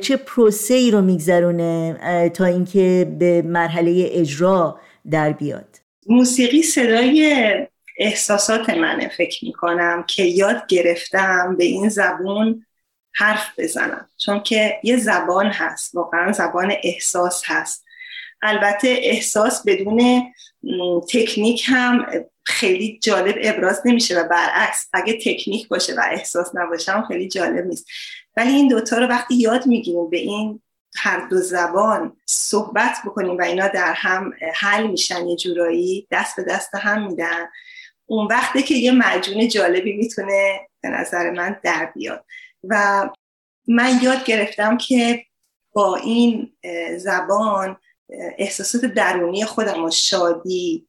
چه 0.02 0.18
پروسه 0.18 0.74
ای 0.74 0.92
رو 0.92 1.02
میگذرونه 1.02 2.32
تا 2.34 2.46
اینکه 2.46 3.16
به 3.20 3.42
مرحله 3.42 4.10
اجرا 4.12 4.80
در 5.12 5.32
بیاد. 5.32 5.78
موسیقی 6.08 6.64
صدای 6.64 7.54
احساسات 7.98 8.70
منه 8.70 9.12
فکر 9.18 9.46
می‌کنم 9.46 10.06
که 10.08 10.24
یاد 10.24 10.68
گرفتم 10.68 11.56
به 11.58 11.64
این 11.64 11.90
زبون 11.90 12.66
حرف 13.14 13.48
بزنم. 13.58 14.10
چون 14.26 14.44
که 14.44 14.80
یه 14.84 14.98
زبان 14.98 15.46
هست 15.46 15.96
واقعا 15.96 16.32
زبان 16.32 16.74
احساس 16.84 17.42
هست. 17.46 17.86
البته 18.42 18.96
احساس 19.02 19.64
بدون 19.66 20.24
تکنیک 21.10 21.64
هم 21.66 22.06
خیلی 22.44 23.00
جالب 23.04 23.36
ابراز 23.42 23.82
نمیشه 23.86 24.20
و 24.20 24.28
برعکس 24.28 24.90
اگه 24.94 25.14
تکنیک 25.14 25.68
باشه 25.68 25.94
و 25.94 26.02
احساس 26.12 26.52
نباشه 26.54 26.92
هم 26.92 27.06
خیلی 27.08 27.28
جالب 27.28 27.66
نیست. 27.66 27.86
ولی 28.38 28.52
این 28.52 28.68
دوتا 28.68 28.98
رو 28.98 29.08
وقتی 29.08 29.36
یاد 29.36 29.68
می‌گیریم 29.68 30.10
به 30.10 30.18
این 30.18 30.62
هر 30.96 31.28
دو 31.28 31.38
زبان 31.38 32.18
صحبت 32.26 32.98
بکنیم 33.06 33.38
و 33.38 33.42
اینا 33.42 33.68
در 33.68 33.94
هم 33.94 34.34
حل 34.56 34.88
میشن 34.88 35.28
یه 35.28 35.36
جورایی 35.36 36.08
دست 36.12 36.36
به 36.36 36.44
دست 36.44 36.76
هم 36.76 37.08
میدن 37.08 37.50
اون 38.06 38.28
وقته 38.28 38.62
که 38.62 38.76
یه 38.76 38.92
مجون 38.92 39.48
جالبی 39.48 39.94
می‌تونه 39.94 40.60
به 40.82 40.90
نظر 40.90 41.32
من 41.32 41.60
در 41.64 41.92
بیاد. 41.96 42.26
و 42.64 43.10
من 43.68 44.00
یاد 44.02 44.24
گرفتم 44.24 44.78
که 44.78 45.26
با 45.74 45.96
این 45.96 46.54
زبان 46.98 47.78
احساسات 48.38 48.86
درونی 48.86 49.46
خودم 49.46 49.84
و 49.84 49.92
شادی 49.92 50.88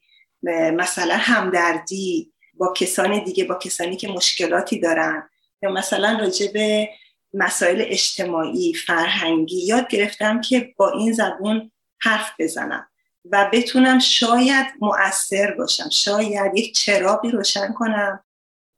مثلا 0.73 1.17
همدردی 1.17 2.33
با 2.55 2.73
کسان 2.77 3.25
دیگه 3.25 3.45
با 3.45 3.55
کسانی 3.55 3.97
که 3.97 4.09
مشکلاتی 4.09 4.81
دارن. 4.81 5.29
یا 5.63 5.71
مثلا 5.71 6.19
راجع 6.21 6.53
به 6.53 6.89
مسائل 7.35 7.85
اجتماعی 7.87 8.75
فرهنگی 8.75 9.67
یاد 9.67 9.89
گرفتم 9.89 10.41
که 10.41 10.75
با 10.77 10.91
این 10.91 11.13
زبون 11.13 11.71
حرف 12.01 12.33
بزنم 12.39 12.89
و 13.31 13.51
بتونم 13.53 13.99
شاید 13.99 14.67
مؤثر 14.81 15.51
باشم 15.51 15.89
شاید 15.91 16.59
یک 16.59 16.75
چراغی 16.75 17.31
روشن 17.31 17.73
کنم 17.73 18.25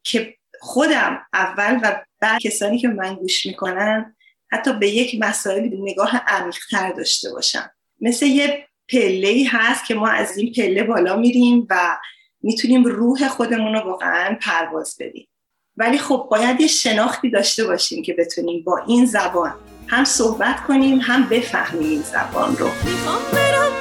که 0.03 0.37
خودم 0.61 1.27
اول 1.33 1.81
و 1.83 2.05
بعد 2.21 2.41
کسانی 2.41 2.79
که 2.79 2.89
من 2.89 3.15
گوش 3.15 3.47
می‌کنن 3.47 4.17
حتی 4.53 4.73
به 4.73 4.89
یک 4.89 5.17
مسائل 5.21 5.71
نگاه 5.73 6.17
عمیقتر 6.17 6.93
داشته 6.93 7.33
باشم. 7.33 7.71
مثل 8.05 8.27
یه 8.27 8.67
پله 8.89 9.45
هست 9.51 9.85
که 9.87 9.95
ما 9.95 10.09
از 10.09 10.39
این 10.39 10.53
پله 10.53 10.83
بالا 10.83 11.17
میریم 11.17 11.67
و 11.71 11.99
می‌تونیم 12.43 12.85
روح 12.85 13.29
خودمون 13.29 13.75
رو 13.75 13.81
واقعا 13.81 14.39
پرواز 14.41 14.97
بدیم. 15.01 15.29
ولی 15.77 15.99
خب 15.99 16.29
باید 16.31 16.61
یه 16.61 16.67
شناختی 16.67 17.31
داشته 17.31 17.65
باشیم 17.65 18.03
که 18.03 18.15
بتونیم 18.15 18.65
با 18.65 18.79
این 18.89 19.07
زبان 19.07 19.55
هم 19.87 20.05
صحبت 20.05 20.61
کنیم 20.61 20.99
هم 20.99 21.29
بفهمیم 21.29 21.91
این 21.91 22.03
زبان 22.03 22.57
رو. 22.57 22.67
می‌خوام 22.85 23.23
برم 23.33 23.73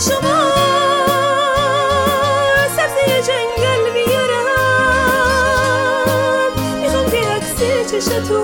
شما 0.00 0.52
سبزه 2.76 3.22
جنگل 3.26 3.92
بیارم 3.94 4.52
می‌خوام 6.82 7.10
که 7.10 7.16
عکس 7.16 8.08
تو 8.28 8.40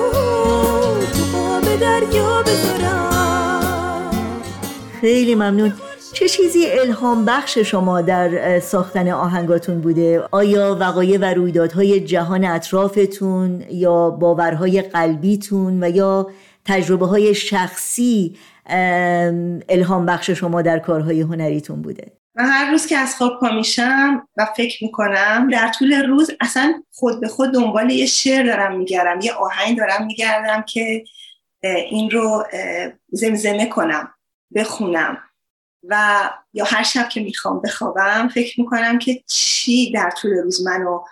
قاب 1.33 1.77
دریا 1.81 2.43
بذارم. 2.43 4.11
خیلی 5.01 5.35
ممنون. 5.35 5.73
چه 6.13 6.29
چیزی 6.29 6.67
الهام 6.67 7.25
بخش 7.25 7.59
شما 7.59 8.01
در 8.01 8.61
ساختن 8.61 9.09
آهنگاتون 9.09 9.81
بوده؟ 9.81 10.29
آیا 10.31 10.77
وقایع 10.81 11.19
و 11.21 11.25
رویدادهای 11.25 12.01
جهان 12.01 12.45
اطرافتون 12.45 13.65
یا 13.71 14.11
باورهای 14.11 14.83
قلبیتون 14.83 15.85
و 15.85 15.89
یا 15.97 16.27
تجربه 16.65 17.07
های 17.07 17.35
شخصی 17.35 18.37
الهام 19.69 20.07
بخش 20.07 20.31
شما 20.31 20.63
در 20.63 20.79
کارهای 20.79 21.21
هنریتون 21.21 21.83
بوده؟ 21.83 22.13
من 22.35 22.45
هر 22.45 22.71
روز 22.71 22.87
که 22.87 22.99
از 22.99 23.17
خواب 23.17 23.41
پا 23.41 23.51
میشم 23.51 24.29
و 24.37 24.47
فکر 24.57 24.85
می‌کنم 24.85 25.49
در 25.53 25.69
طول 25.69 26.07
روز 26.07 26.31
اصلا 26.41 26.83
خود 26.93 27.21
به 27.21 27.29
خود 27.29 27.55
دنبال 27.55 27.91
یه 27.91 28.07
شعر 28.07 28.47
دارم 28.47 28.79
میگردم 28.79 29.21
یه 29.21 29.33
آهنگ 29.33 29.79
دارم 29.79 30.07
میگردم 30.07 30.63
که 30.63 31.05
این 31.63 32.11
رو 32.11 32.45
زمزمه 33.09 33.67
کنم 33.67 34.15
بخونم 34.55 35.19
و 35.89 36.31
یا 36.53 36.65
هر 36.65 36.83
شب 36.83 37.09
که 37.09 37.21
می‌خوام 37.21 37.61
بخوابم 37.61 38.29
فکر 38.29 38.61
می‌کنم 38.61 38.99
که 38.99 39.23
چی 39.27 39.93
در 39.93 40.11
طول 40.11 40.31
روز 40.31 40.67
منو 40.67 41.05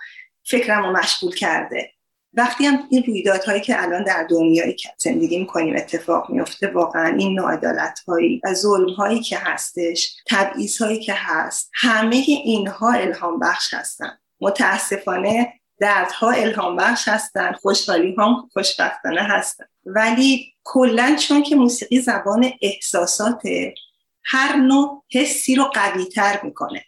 فکرم 0.43 0.83
رو 0.85 0.91
مشغول 0.91 1.35
کرده 1.35 1.92
وقتی 2.33 2.65
هم 2.65 2.87
این 2.89 3.03
رویدادهایی 3.03 3.61
که 3.61 3.83
الان 3.83 4.03
در 4.03 4.27
دنیایی 4.29 4.73
که 4.73 4.89
زندگی 4.97 5.39
می‌کنیم 5.39 5.75
اتفاق 5.75 6.29
میفته 6.29 6.67
واقعا 6.67 7.15
این 7.17 7.39
ناعدالت 7.39 7.99
هایی 8.07 8.41
و 8.43 8.53
ظلم 8.53 8.89
هایی 8.89 9.19
که 9.19 9.37
هستش 9.37 10.15
تبعیض 10.27 10.81
هایی 10.81 10.99
که 10.99 11.13
هست 11.13 11.71
همه 11.73 12.15
اینها 12.27 12.91
الهام 12.91 13.39
بخش 13.39 13.73
هستن. 13.73 14.17
متاسفانه 14.41 15.53
دردها 15.79 16.31
الهام 16.31 16.75
بخش 16.75 17.07
هستن 17.07 17.51
خوشحالی 17.51 18.15
هم 18.17 18.49
خوشبختانه 18.53 19.21
هستن. 19.21 19.65
ولی 19.85 20.53
کلا 20.63 21.15
چون 21.19 21.43
که 21.43 21.55
موسیقی 21.55 22.01
زبان 22.01 22.51
احساسات 22.61 23.41
هر 24.25 24.55
نوع 24.55 25.03
حسی 25.11 25.55
رو 25.55 25.63
قوی 25.63 26.05
تر 26.05 26.39
می‌کنه. 26.43 26.85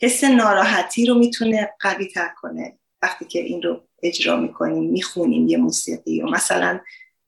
حس 0.00 0.24
ناراحتی 0.24 1.06
رو 1.06 1.14
می‌تونه 1.14 1.70
قوی 1.80 2.06
تر 2.06 2.30
کنه 2.40 2.78
وقتی 3.02 3.24
که 3.24 3.40
این 3.40 3.62
رو 3.62 3.87
اجرا 4.02 4.36
می‌کنیم 4.36 4.90
می‌خونیم 4.90 5.48
یه 5.48 5.56
موسیقی 5.56 6.22
و 6.22 6.26
مثلا 6.26 6.80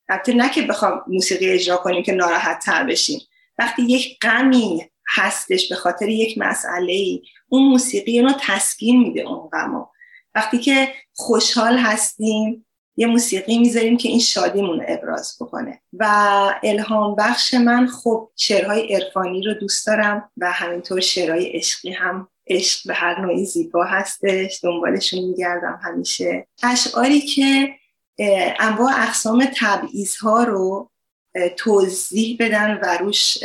حتی 0.09 0.35
نه 0.35 0.51
که 0.51 0.63
بخوام 0.63 1.05
موسیقی 1.07 1.51
اجرا 1.51 1.77
کنیم 1.77 2.03
که 2.03 2.13
ناراحت 2.13 2.63
تر 2.65 2.85
بشیم. 2.85 3.21
وقتی 3.59 3.83
یک 3.83 4.19
غمی 4.23 4.91
هستش 5.09 5.69
به 5.69 5.75
خاطر 5.75 6.09
یک 6.09 6.39
مسئله 6.39 6.93
ای 6.93 7.23
اون 7.49 7.69
موسیقی 7.69 8.21
رو 8.21 8.33
تسکین 8.41 9.01
میده 9.01 9.21
اون 9.21 9.49
غمو 9.49 9.87
وقتی 10.35 10.59
که 10.59 10.89
خوشحال 11.15 11.79
هستیم 11.79 12.67
یه 12.97 13.07
موسیقی 13.07 13.59
می‌ذاریم 13.59 13.97
که 13.97 14.09
این 14.09 14.21
شادیمون 14.21 14.81
رو 14.81 14.85
ابراز 14.89 15.37
بکنه. 15.41 15.81
و 15.93 16.05
الهام 16.63 17.15
بخش 17.15 17.55
من 17.55 17.87
خب 17.87 18.31
شعرهای 18.37 18.95
عرفانی 18.95 19.43
رو 19.43 19.55
دوست 19.55 19.87
دارم 19.87 20.31
و 20.37 20.53
همینطور 20.53 21.01
شعرهای 21.01 21.47
عشقی 21.47 21.93
هم 21.93 22.29
عشق 22.51 22.89
به 22.89 22.95
هر 22.95 23.21
نوعی 23.21 23.45
زیبا 23.45 23.85
هستش 23.85 24.61
دنبالشون 24.63 25.21
میگردم 25.21 25.81
همیشه. 25.83 26.47
اشعاری 26.63 27.21
که 27.21 27.69
انواع 28.61 28.93
اقسام 28.97 29.47
تبعیض 29.57 30.17
ها 30.17 30.45
رو 30.45 30.91
توضیح 31.57 32.37
بدن 32.41 32.81
و 32.83 32.99
روش 32.99 33.39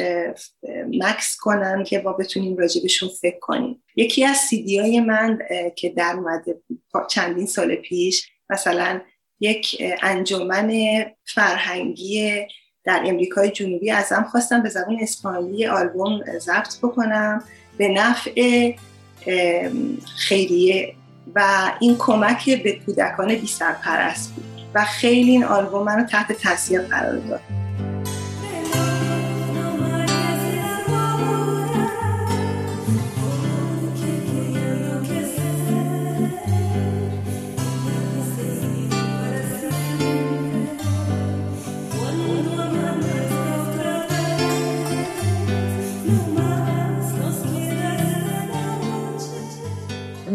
مکس 0.88 1.38
کنن 1.40 1.84
که 1.84 2.00
ما 2.00 2.14
بتونیم 2.14 2.58
راجبشون 2.58 3.10
فکر 3.22 3.40
کنیم. 3.40 3.84
یکی 3.96 4.26
از 4.26 4.38
سیدی 4.38 4.80
های 4.80 5.00
من 5.00 5.40
که 5.76 5.90
در 5.90 6.14
اومده 6.16 6.62
چندین 7.10 7.46
سال 7.46 7.76
پیش 7.76 8.30
مثلا 8.50 9.02
یک 9.40 9.84
انجمن 10.02 10.72
فرهنگی 11.26 12.46
در 12.84 13.04
امریکای 13.06 13.50
جنوبی 13.50 13.92
ازم 13.92 14.28
خواستم 14.32 14.64
به 14.64 14.70
زبان 14.70 14.98
اسپانیایی 15.02 15.66
آلبوم 15.66 16.40
ضبط 16.40 16.78
بکنم. 16.78 17.44
به 17.78 17.88
نفع 17.88 18.72
خیریه 20.16 20.94
و 21.36 21.72
این 21.80 21.96
کمک 22.00 22.64
به 22.64 22.80
کودکان 22.86 23.36
بی 23.36 23.48
سرپرست 23.48 24.34
بود 24.34 24.46
و 24.76 24.86
خیلی 24.86 25.32
این 25.32 25.44
آلبوم 25.44 25.84
منو 25.84 26.06
تحت 26.06 26.32
تاثیر 26.32 26.82
قرار 26.82 27.18
داد. 27.18 27.42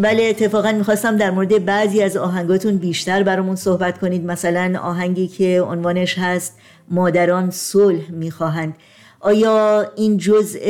بله 0.02 0.22
اتفاقا 0.22 0.72
می‌خواستم 0.72 1.16
در 1.16 1.30
مورد 1.30 1.64
بعضی 1.64 2.02
از 2.02 2.16
آهنگاتون 2.16 2.76
بیشتر 2.76 3.22
برامون 3.22 3.56
صحبت 3.56 3.98
کنید. 3.98 4.24
مثلا 4.24 4.80
آهنگی 4.82 5.28
که 5.28 5.60
عنوانش 5.60 6.18
هست 6.18 6.58
مادران 6.88 7.50
صلح 7.50 8.10
می‌خواهند. 8.10 8.74
آیا 9.20 9.92
این 9.96 10.16
جزء 10.16 10.60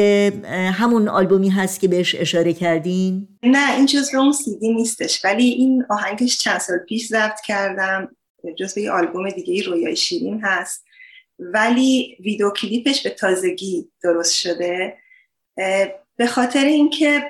همون 0.73 1.09
آلبومی 1.09 1.49
هست 1.49 1.81
که 1.81 1.89
بهش 1.89 2.15
اشاره 2.19 2.53
کردین؟ 2.53 3.29
نه 3.43 3.77
این 3.77 3.87
جزء 3.87 4.19
اون 4.19 4.33
سیدی 4.33 4.75
نیستش 4.75 5.25
ولی 5.25 5.45
این 5.45 5.85
آهنگش 5.91 6.39
چند 6.39 6.59
سال 6.59 6.79
پیش 6.79 7.07
ضبط 7.07 7.41
کردم. 7.47 8.17
جزء 8.59 8.81
یه 8.81 8.91
آلبوم 8.91 9.31
دیگه 9.31 9.63
رویای 9.63 9.97
شیرین 9.97 10.41
هست. 10.43 10.85
ولی 11.39 12.17
ویدیو 12.21 12.51
کلیپش 12.51 13.03
به 13.03 13.11
تازگی 13.11 13.89
درست 14.03 14.35
شده. 14.35 14.95
به 16.17 16.27
خاطر 16.27 16.65
اینکه 16.65 17.23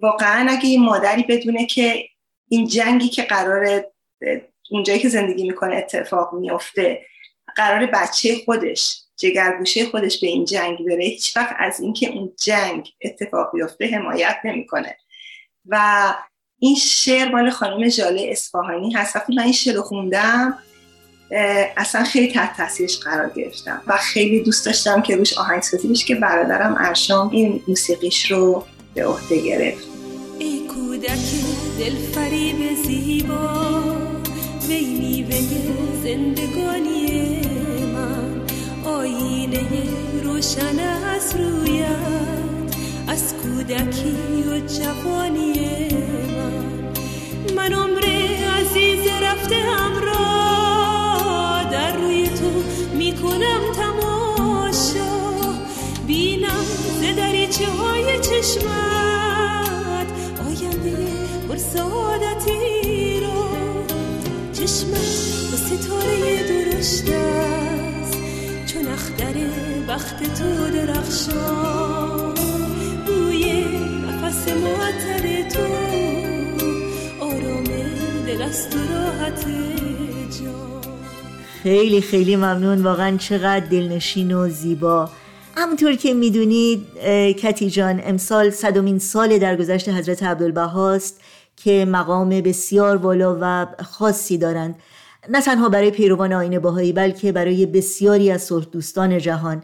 واقعا 0.00 0.46
اگه 0.50 0.68
این 0.68 0.84
مادری 0.84 1.22
بدونه 1.22 1.66
که 1.66 2.08
این 2.48 2.66
جنگی 2.66 3.08
که 3.08 3.22
قرار 3.22 3.84
اونجایی 4.70 4.98
که 4.98 5.08
زندگی 5.08 5.48
می‌کنه 5.48 5.76
اتفاق 5.76 6.34
میفته 6.34 7.06
قرار 7.56 7.86
بچه 7.86 8.36
خودش 8.44 9.02
جگرگوشه 9.16 9.84
خودش 9.84 10.20
به 10.20 10.26
این 10.26 10.44
جنگ 10.44 10.78
بره 10.86 11.04
هیچ 11.04 11.36
وقت 11.36 11.56
از 11.58 11.80
اینکه 11.80 12.08
اون 12.08 12.32
جنگ 12.44 12.88
اتفاق 13.02 13.50
بیفته 13.54 13.86
حمایت 13.86 14.36
نمی‌کنه. 14.44 14.96
و 15.66 16.14
این 16.58 16.74
شعر 16.74 17.28
مال 17.28 17.50
خانم 17.50 17.88
جاله 17.88 18.28
اصفهانی 18.30 18.92
هست. 18.92 19.16
وقتی 19.16 19.34
من 19.34 19.42
این 19.42 19.52
شعر 19.52 19.74
رو 19.74 19.82
خوندم 19.82 20.58
اصلا 21.76 22.04
خیلی 22.04 22.32
تحت 22.32 22.56
تاثیرش 22.56 22.98
قرار 22.98 23.30
گرفتم 23.30 23.82
و 23.86 23.96
خیلی 23.96 24.40
دوست 24.40 24.66
داشتم 24.66 25.02
که 25.02 25.16
روش 25.16 25.38
آهنگسازی 25.38 25.88
بشه 25.88 26.06
که 26.06 26.14
برادرم 26.14 26.76
ارشام 26.78 27.30
این 27.30 27.62
موسیقیش 27.68 28.30
رو 28.30 28.64
به 28.98 29.06
عهده 29.06 29.40
گرفت. 29.40 29.88
ای 30.38 30.60
کودک 30.68 31.28
دل 31.78 31.94
فریب 32.14 32.56
زیبا 32.86 33.82
وی 34.68 34.84
میوه 34.84 35.40
زندگانی 36.04 37.40
من. 37.94 38.40
آینه 38.84 39.68
روشن 40.22 40.78
از 41.16 41.36
رویت 41.36 42.74
از 43.08 43.34
کودکی 43.34 44.42
و 44.50 44.60
جوانی 44.66 45.52
من. 46.36 46.64
من 47.56 47.72
عمر 47.72 48.04
عزیز 48.60 49.06
رفته 49.22 49.54
همراه 49.54 50.90
در 51.72 51.96
روی 51.96 52.28
تو 52.28 52.62
می‌کنم 52.96 53.60
دریچه 57.48 57.66
های 57.72 58.20
چشمت. 58.20 60.06
آینده 60.46 60.96
پر 61.48 61.56
سعادتی 61.56 63.20
رو. 63.20 63.48
چشمت 64.52 65.50
با 65.50 65.56
ستاره 65.56 66.42
درشت 66.48 67.08
است. 67.08 68.18
چون 68.66 68.86
اختر 68.88 69.34
بخت 69.88 70.18
تو 70.22 70.70
درخشان. 70.70 72.34
بوی 73.06 73.64
نفس 74.08 74.48
معطر 74.48 75.48
تو. 75.48 75.66
آرام 77.20 77.64
دل 78.26 78.42
است 78.42 78.76
و 78.76 78.78
راحت 78.78 79.44
جان. 80.40 80.82
خیلی 81.62 82.00
خیلی 82.00 82.36
ممنون. 82.36 82.82
واقعا 82.82 83.16
چقدر 83.16 83.66
دلنشین 83.66 84.32
و 84.34 84.48
زیبا. 84.48 85.10
همونطور 85.58 85.94
که 85.94 86.14
می‌دونید 86.14 86.86
کتی 87.36 87.70
جان 87.70 88.00
امسال 88.04 88.50
صدومین 88.50 88.98
سال 88.98 89.38
درگذشت 89.38 89.88
حضرت 89.88 90.22
عبدالبهاست 90.22 91.20
که 91.56 91.84
مقام 91.84 92.28
بسیار 92.28 92.96
والا 92.96 93.38
و 93.40 93.66
خاصی 93.82 94.38
دارند. 94.38 94.74
نه 95.28 95.42
تنها 95.42 95.68
برای 95.68 95.90
پیروان 95.90 96.32
آین 96.32 96.58
باهایی 96.58 96.92
بلکه 96.92 97.32
برای 97.32 97.66
بسیاری 97.66 98.30
از 98.30 98.42
صلح 98.42 98.64
دوستان 98.72 99.18
جهان 99.18 99.62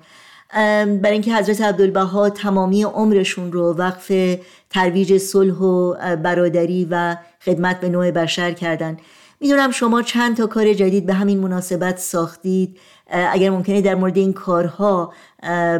برای 1.03 1.12
اینکه 1.12 1.34
حضرت 1.34 1.61
عبدالبها 1.61 2.30
تمامی 2.30 2.82
عمرشون 2.82 3.53
رو 3.53 3.72
وقف 3.72 4.36
ترویج 4.70 5.18
صلح 5.18 5.55
و 5.55 5.95
برادری 6.16 6.88
و 6.90 7.16
خدمت 7.45 7.80
به 7.80 7.88
نوع 7.88 8.11
بشر 8.11 8.53
کردند 8.53 9.01
می‌دونم 9.40 9.70
شما 9.70 10.03
چند 10.03 10.36
تا 10.36 10.47
کار 10.47 10.72
جدید 10.72 11.07
به 11.07 11.12
همین 11.12 11.38
مناسبت 11.38 11.99
ساختید. 11.99 12.78
اگر 13.11 13.51
ممکنه 13.51 13.80
در 13.80 13.95
مورد 13.95 14.16
این 14.16 14.32
کارها 14.32 15.12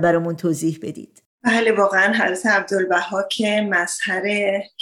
برامون 0.03 0.37
توضیح 0.37 0.79
بدید. 0.83 1.23
بله 1.43 1.73
واقعا 1.73 2.13
حضرت 2.13 2.47
عبدالبها 2.47 3.23
که 3.23 3.61
مظهر 3.71 4.23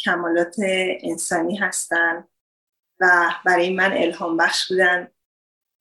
کمالات 0.04 0.56
انسانی 1.02 1.56
هستن 1.56 2.24
و 3.00 3.30
برای 3.44 3.74
من 3.74 3.92
الهام 3.92 4.36
بخش 4.36 4.68
بودن 4.68 5.08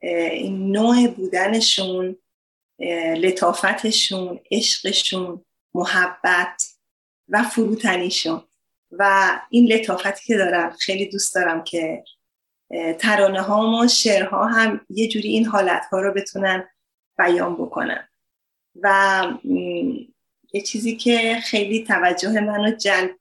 این 0.02 0.72
نوع 0.72 1.08
بودنشون 1.08 2.16
لطافتشون 3.18 4.39
عشقشون 4.52 5.45
محبت 5.74 6.64
و 7.30 7.43
فروتنیشون. 7.43 8.43
و 8.91 9.32
این 9.49 9.68
لطافتی 9.68 10.26
که 10.26 10.38
دارم 10.38 10.70
خیلی 10.70 11.10
دوست 11.10 11.36
دارم 11.36 11.64
که 11.64 12.04
ترانه 12.99 13.41
ها 13.41 13.82
و 13.84 13.88
شعرها 13.88 14.45
هم 14.45 14.82
یه 14.89 15.08
جوری 15.08 15.30
این 15.30 15.45
حالت 15.45 15.86
ها 15.91 15.99
رو 15.99 16.14
بتونن 16.14 16.68
بیان 17.18 17.56
بکنن. 17.56 18.08
و 18.76 19.24
یه 20.53 20.61
چیزی 20.61 20.95
که 20.95 21.39
خیلی 21.43 21.84
توجه 21.84 22.39
منو 22.39 22.72
جلب 22.76 23.15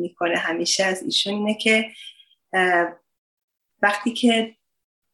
می‌کنه 0.00 0.36
همیشه 0.36 0.84
از 0.84 1.02
ایشون 1.02 1.34
اینه 1.34 1.54
که 1.54 1.90
وقتی 3.82 4.12
که 4.12 4.56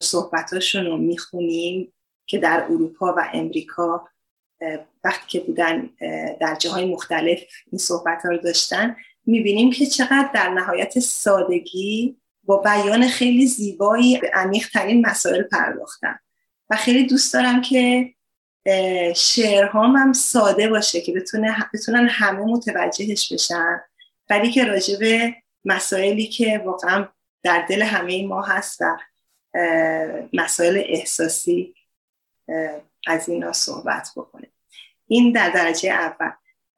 صحبتاشون 0.02 0.86
رو 0.86 0.96
می‌خونیم 0.96 1.92
که 2.26 2.38
در 2.38 2.64
اروپا 2.64 3.14
و 3.18 3.30
امریکا 3.32 4.08
وقتی 5.04 5.24
که 5.28 5.40
بودن 5.40 5.90
در 6.40 6.56
جاهای 6.60 6.84
مختلف 6.84 7.38
این 7.72 7.78
صحبت 7.78 8.22
ها 8.24 8.30
رو 8.30 8.38
داشتن 8.38 8.96
می‌بینیم 9.26 9.70
که 9.70 9.86
چقدر 9.86 10.30
در 10.34 10.48
نهایت 10.48 10.98
سادگی 10.98 12.16
با 12.44 12.56
بیان 12.56 13.08
خیلی 13.08 13.46
زیبایی 13.46 14.18
به 14.18 14.30
ترین 14.72 15.06
مسائل 15.06 15.42
پرداختن. 15.42 16.18
و 16.70 16.76
خیلی 16.76 17.06
دوست 17.06 17.34
دارم 17.34 17.62
که 17.62 18.14
شعرهام 19.16 19.96
هم 19.96 20.12
ساده 20.12 20.68
باشه 20.68 21.00
که 21.00 21.12
بتونه 21.12 21.56
بتونن 21.74 22.08
همه 22.08 22.44
متوجهش 22.44 23.32
بشن. 23.32 23.80
ولی 24.30 24.50
که 24.50 24.64
راجع 24.64 24.98
به 24.98 25.34
مسائلی 25.64 26.26
که 26.26 26.62
واقعا 26.64 27.08
در 27.42 27.66
دل 27.68 27.82
همه 27.82 28.26
ما 28.26 28.42
هست 28.42 28.78
و 28.80 28.96
مسائل 30.32 30.82
احساسی 30.86 31.74
از 33.06 33.28
اینا 33.28 33.52
صحبت 33.52 34.08
بکنه 34.16 34.48
این 35.06 35.32
در 35.32 35.50
درجه 35.50 35.90
اول. 35.90 36.30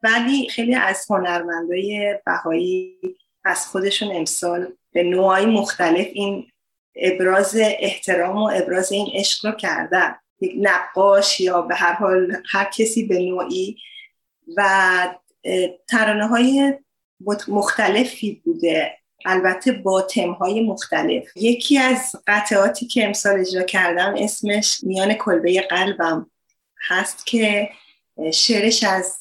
ولی 0.02 0.48
خیلی 0.48 0.74
از 0.74 1.06
هنرمندای 1.10 2.18
بهایی 2.26 2.98
از 3.44 3.66
خودشون 3.66 4.16
امسال 4.16 4.72
به 4.92 5.02
نوعی 5.02 5.46
مختلف 5.46 6.06
این 6.12 6.50
ابراز 6.96 7.56
احترام 7.60 8.36
و 8.36 8.50
ابراز 8.54 8.92
این 8.92 9.10
عشق 9.14 9.46
رو 9.46 9.52
کردن. 9.52 10.16
یک 10.40 10.52
نقاش 10.60 11.40
یا 11.40 11.62
به 11.62 11.74
هر 11.74 11.92
حال 11.92 12.36
هر 12.50 12.64
کسی 12.64 13.06
به 13.06 13.18
نوعی 13.18 13.76
و 14.56 14.62
ترانه 15.88 16.26
های 16.26 16.74
مختلفی 17.48 18.42
بوده. 18.44 18.98
البته 19.24 19.72
با 19.72 20.02
تمهای 20.02 20.60
مختلف. 20.60 21.36
یکی 21.36 21.78
از 21.78 22.16
قطعاتی 22.26 22.86
که 22.86 23.06
امسال 23.06 23.40
اجرا 23.40 23.62
کردم 23.62 24.14
اسمش 24.18 24.80
میان 24.82 25.14
کلبه 25.14 25.60
قلبم 25.60 26.30
هست 26.88 27.26
که 27.26 27.68
شعرش 28.32 28.84
از 28.84 29.20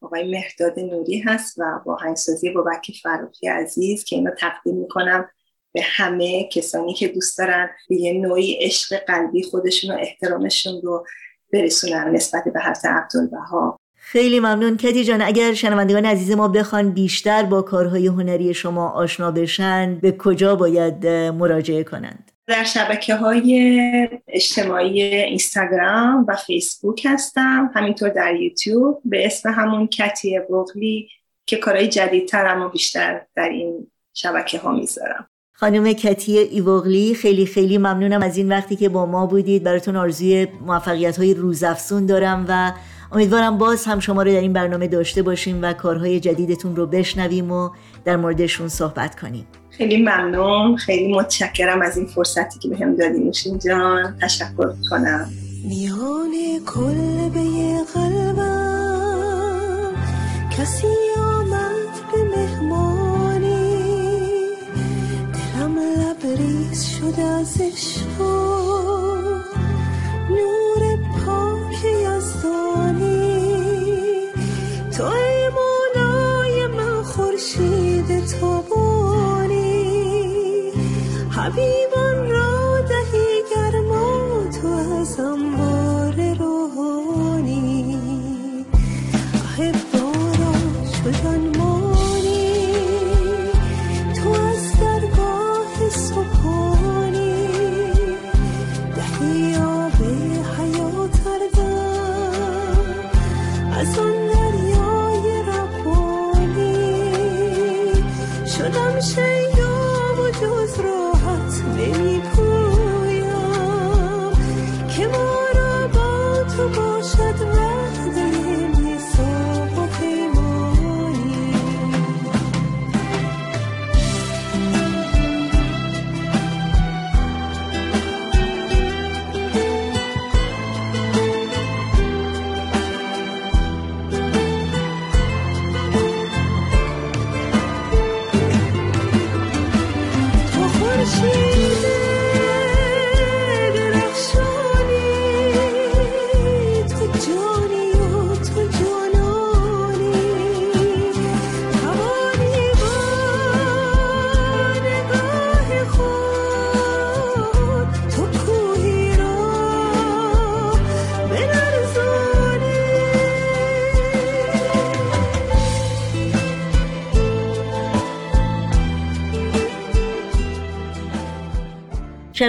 آقای 0.00 0.30
مهداد 0.30 0.78
نوری 0.80 1.18
هست 1.18 1.58
و 1.58 1.80
با 1.84 1.96
هنگسازی 1.96 2.50
بابک 2.50 2.92
فروخی 3.02 3.48
عزیز 3.48 4.04
که 4.04 4.16
اینو 4.16 4.30
تقدیم 4.30 4.74
می‌کنم. 4.74 5.30
به 5.76 5.82
همه 5.84 6.44
کسانی 6.44 6.94
که 6.94 7.08
دوست 7.08 7.38
دارن 7.38 7.70
به 7.88 7.96
یه 7.96 8.12
نوعی 8.12 8.58
عشق 8.60 9.04
قلبی 9.04 9.42
خودشون 9.42 9.90
و 9.90 9.98
احترامشون 10.00 10.80
رو 10.82 11.06
برسونن 11.52 12.10
نسبت 12.14 12.44
به 12.54 12.60
حضرت 12.60 12.84
عبدالبها. 12.84 13.76
خیلی 13.96 14.40
ممنون. 14.40 14.76
کتی 14.76 15.04
جان 15.04 15.22
اگر 15.22 15.54
شنوندگان 15.54 16.06
عزیز 16.06 16.30
ما 16.30 16.48
بخوان 16.48 16.90
بیشتر 16.90 17.42
با 17.42 17.62
کارهای 17.62 18.06
هنری 18.06 18.54
شما 18.54 18.88
آشنا 18.88 19.30
بشن 19.30 19.94
به 19.94 20.12
کجا 20.12 20.56
باید 20.56 21.06
مراجعه 21.06 21.84
کنند؟ 21.84 22.32
در 22.46 22.64
شبکه 22.64 23.14
های 23.14 24.08
اجتماعی 24.28 25.02
اینستاگرام 25.02 26.24
و 26.28 26.36
فیسبوک 26.36 27.06
هستم. 27.06 27.70
همینطور 27.74 28.08
در 28.08 28.34
یوتیوب. 28.34 29.02
به 29.04 29.26
اسم 29.26 29.52
همون 29.52 29.86
کتی 29.86 30.38
بغلی 30.38 31.08
که 31.46 31.56
کارهای 31.56 31.88
جدیدتر 31.88 32.46
اما 32.46 32.68
بیشتر 32.68 33.26
در 33.34 33.48
این 33.48 33.90
شبکه 34.14 34.58
ها 34.58 34.72
می‌ذارم. 34.72 35.28
خانم 35.60 35.92
کتی 35.92 36.38
ایوغلی 36.38 37.14
خیلی 37.14 37.46
خیلی 37.46 37.78
ممنونم 37.78 38.22
از 38.22 38.36
این 38.36 38.48
وقتی 38.48 38.76
که 38.76 38.88
با 38.88 39.06
ما 39.06 39.26
بودید. 39.26 39.62
براتون 39.62 39.96
آرزوی 39.96 40.46
موفقیت 40.66 41.16
های 41.16 41.34
روزافزون 41.34 42.06
دارم 42.06 42.44
و 42.48 42.72
امیدوارم 43.12 43.58
باز 43.58 43.84
هم 43.84 44.00
شما 44.00 44.22
رو 44.22 44.30
در 44.30 44.40
این 44.40 44.52
برنامه 44.52 44.88
داشته 44.88 45.22
باشیم 45.22 45.58
و 45.62 45.72
کارهای 45.72 46.20
جدیدتون 46.20 46.76
رو 46.76 46.86
بشنویم 46.86 47.52
و 47.52 47.70
در 48.04 48.16
موردشون 48.16 48.68
صحبت 48.68 49.20
کنیم. 49.20 49.46
خیلی 49.70 49.96
ممنون. 49.96 50.76
خیلی 50.76 51.12
متشکرم 51.12 51.82
از 51.82 51.96
این 51.96 52.06
فرصتی 52.06 52.58
که 52.58 52.68
بهم 52.68 52.96
دادین. 52.96 53.24
نوشین 53.24 53.58
جان 53.58 54.16
تشکر 54.22 54.72
کنم 54.90 55.30
میان 55.68 56.32
کلبه 56.66 57.76
قلبم 57.94 59.46
کسی 60.58 60.86
لبریز 66.36 66.84
شد 66.84 67.20
از 67.20 67.60
عشق 67.60 68.20
نور 70.30 70.96
پاک 71.26 71.84
یزدانی 71.84 73.40
تو 74.96 75.04
ای 75.04 75.48
مولای 75.48 76.66
من 76.66 77.02
خورشید 77.02 78.26
تابانی 78.26 79.82
حبیبان 81.30 82.30
را 82.30 82.80
دهی 82.80 83.42
گرما 83.54 84.44
تو 84.60 84.68
از 84.68 85.20
انبار 85.20 86.34
روحانی. 86.38 87.98
احبارا 89.58 90.54
شدن 91.04 91.55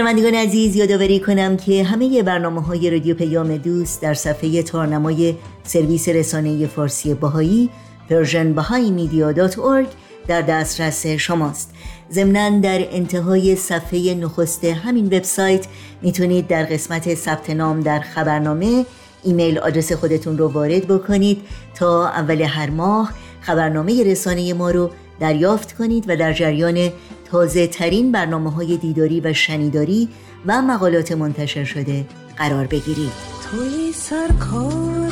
شنوندگان 0.07 0.35
عزیز 0.35 0.75
یادآوری 0.75 1.19
کنم 1.19 1.57
که 1.57 1.83
همه 1.83 2.23
برنامه 2.23 2.61
های 2.61 2.89
رادیو 2.89 3.15
پیام 3.15 3.57
دوست 3.57 4.01
در 4.01 4.13
صفحه 4.13 4.63
تارنمای 4.63 5.35
سرویس 5.63 6.09
رسانه 6.09 6.67
فارسی 6.67 7.13
Bahai 7.13 7.69
Persian 8.09 8.53
در 10.27 10.41
دسترس 10.41 11.07
شماست. 11.07 11.73
ضمنا 12.11 12.59
در 12.59 12.87
انتهای 12.91 13.55
صفحه 13.55 14.13
نخست 14.13 14.63
همین 14.63 15.05
وبسایت 15.05 15.65
می‌تونید 16.01 16.47
در 16.47 16.63
قسمت 16.63 17.15
ثبت 17.15 17.49
نام 17.49 17.79
در 17.79 17.99
خبرنامه 17.99 18.85
email 19.23 19.59
address 19.59 19.91
خودتون 19.91 20.37
رو 20.37 20.47
وارد 20.47 20.87
بکنید 20.87 21.41
تا 21.75 22.07
اول 22.07 22.41
هر 22.41 22.69
ماه 22.69 23.13
خبرنامه 23.41 24.03
رسانه 24.03 24.53
ما 24.53 24.71
رو 24.71 24.89
دریافت 25.19 25.77
کنید 25.77 26.05
و 26.07 26.15
در 26.15 26.33
جریان 26.33 26.91
تازه 27.31 27.67
ترین 27.67 28.11
برنامه 28.11 28.51
های 28.51 28.77
دیداری 28.77 29.21
و 29.21 29.33
شنیداری 29.33 30.09
و 30.45 30.61
مقالات 30.61 31.11
منتشر 31.11 31.63
شده 31.63 32.05
قرار 32.37 32.67
بگیرید. 32.67 33.11
توی 33.51 33.91
سرکار 33.93 35.06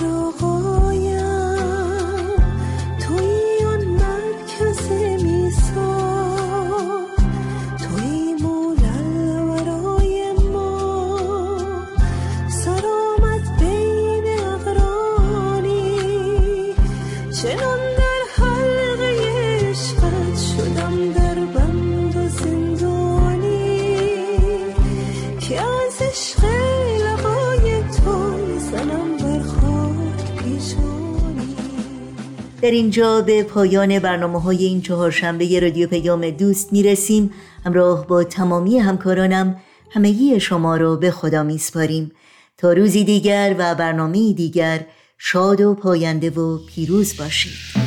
در 32.65 32.71
اینجا 32.71 33.21
به 33.21 33.43
پایان 33.43 33.99
برنامه 33.99 34.41
های 34.41 34.65
این 34.65 34.81
چهارشنبه 34.81 35.59
رادیو 35.59 35.87
پیام 35.87 36.29
دوست 36.29 36.73
می‌رسیم. 36.73 37.33
همراه 37.65 38.07
با 38.07 38.23
تمامی 38.23 38.79
همکارانم 38.79 39.55
همگی 39.91 40.39
شما 40.39 40.77
را 40.77 40.95
به 40.95 41.11
خدا 41.11 41.43
میسپاریم. 41.43 42.11
تا 42.57 42.73
روزی 42.73 43.03
دیگر 43.03 43.55
و 43.57 43.75
برنامه 43.75 44.33
دیگر 44.33 44.85
شاد 45.17 45.61
و 45.61 45.73
پاینده 45.73 46.29
و 46.29 46.57
پیروز 46.67 47.17
باشید. 47.17 47.84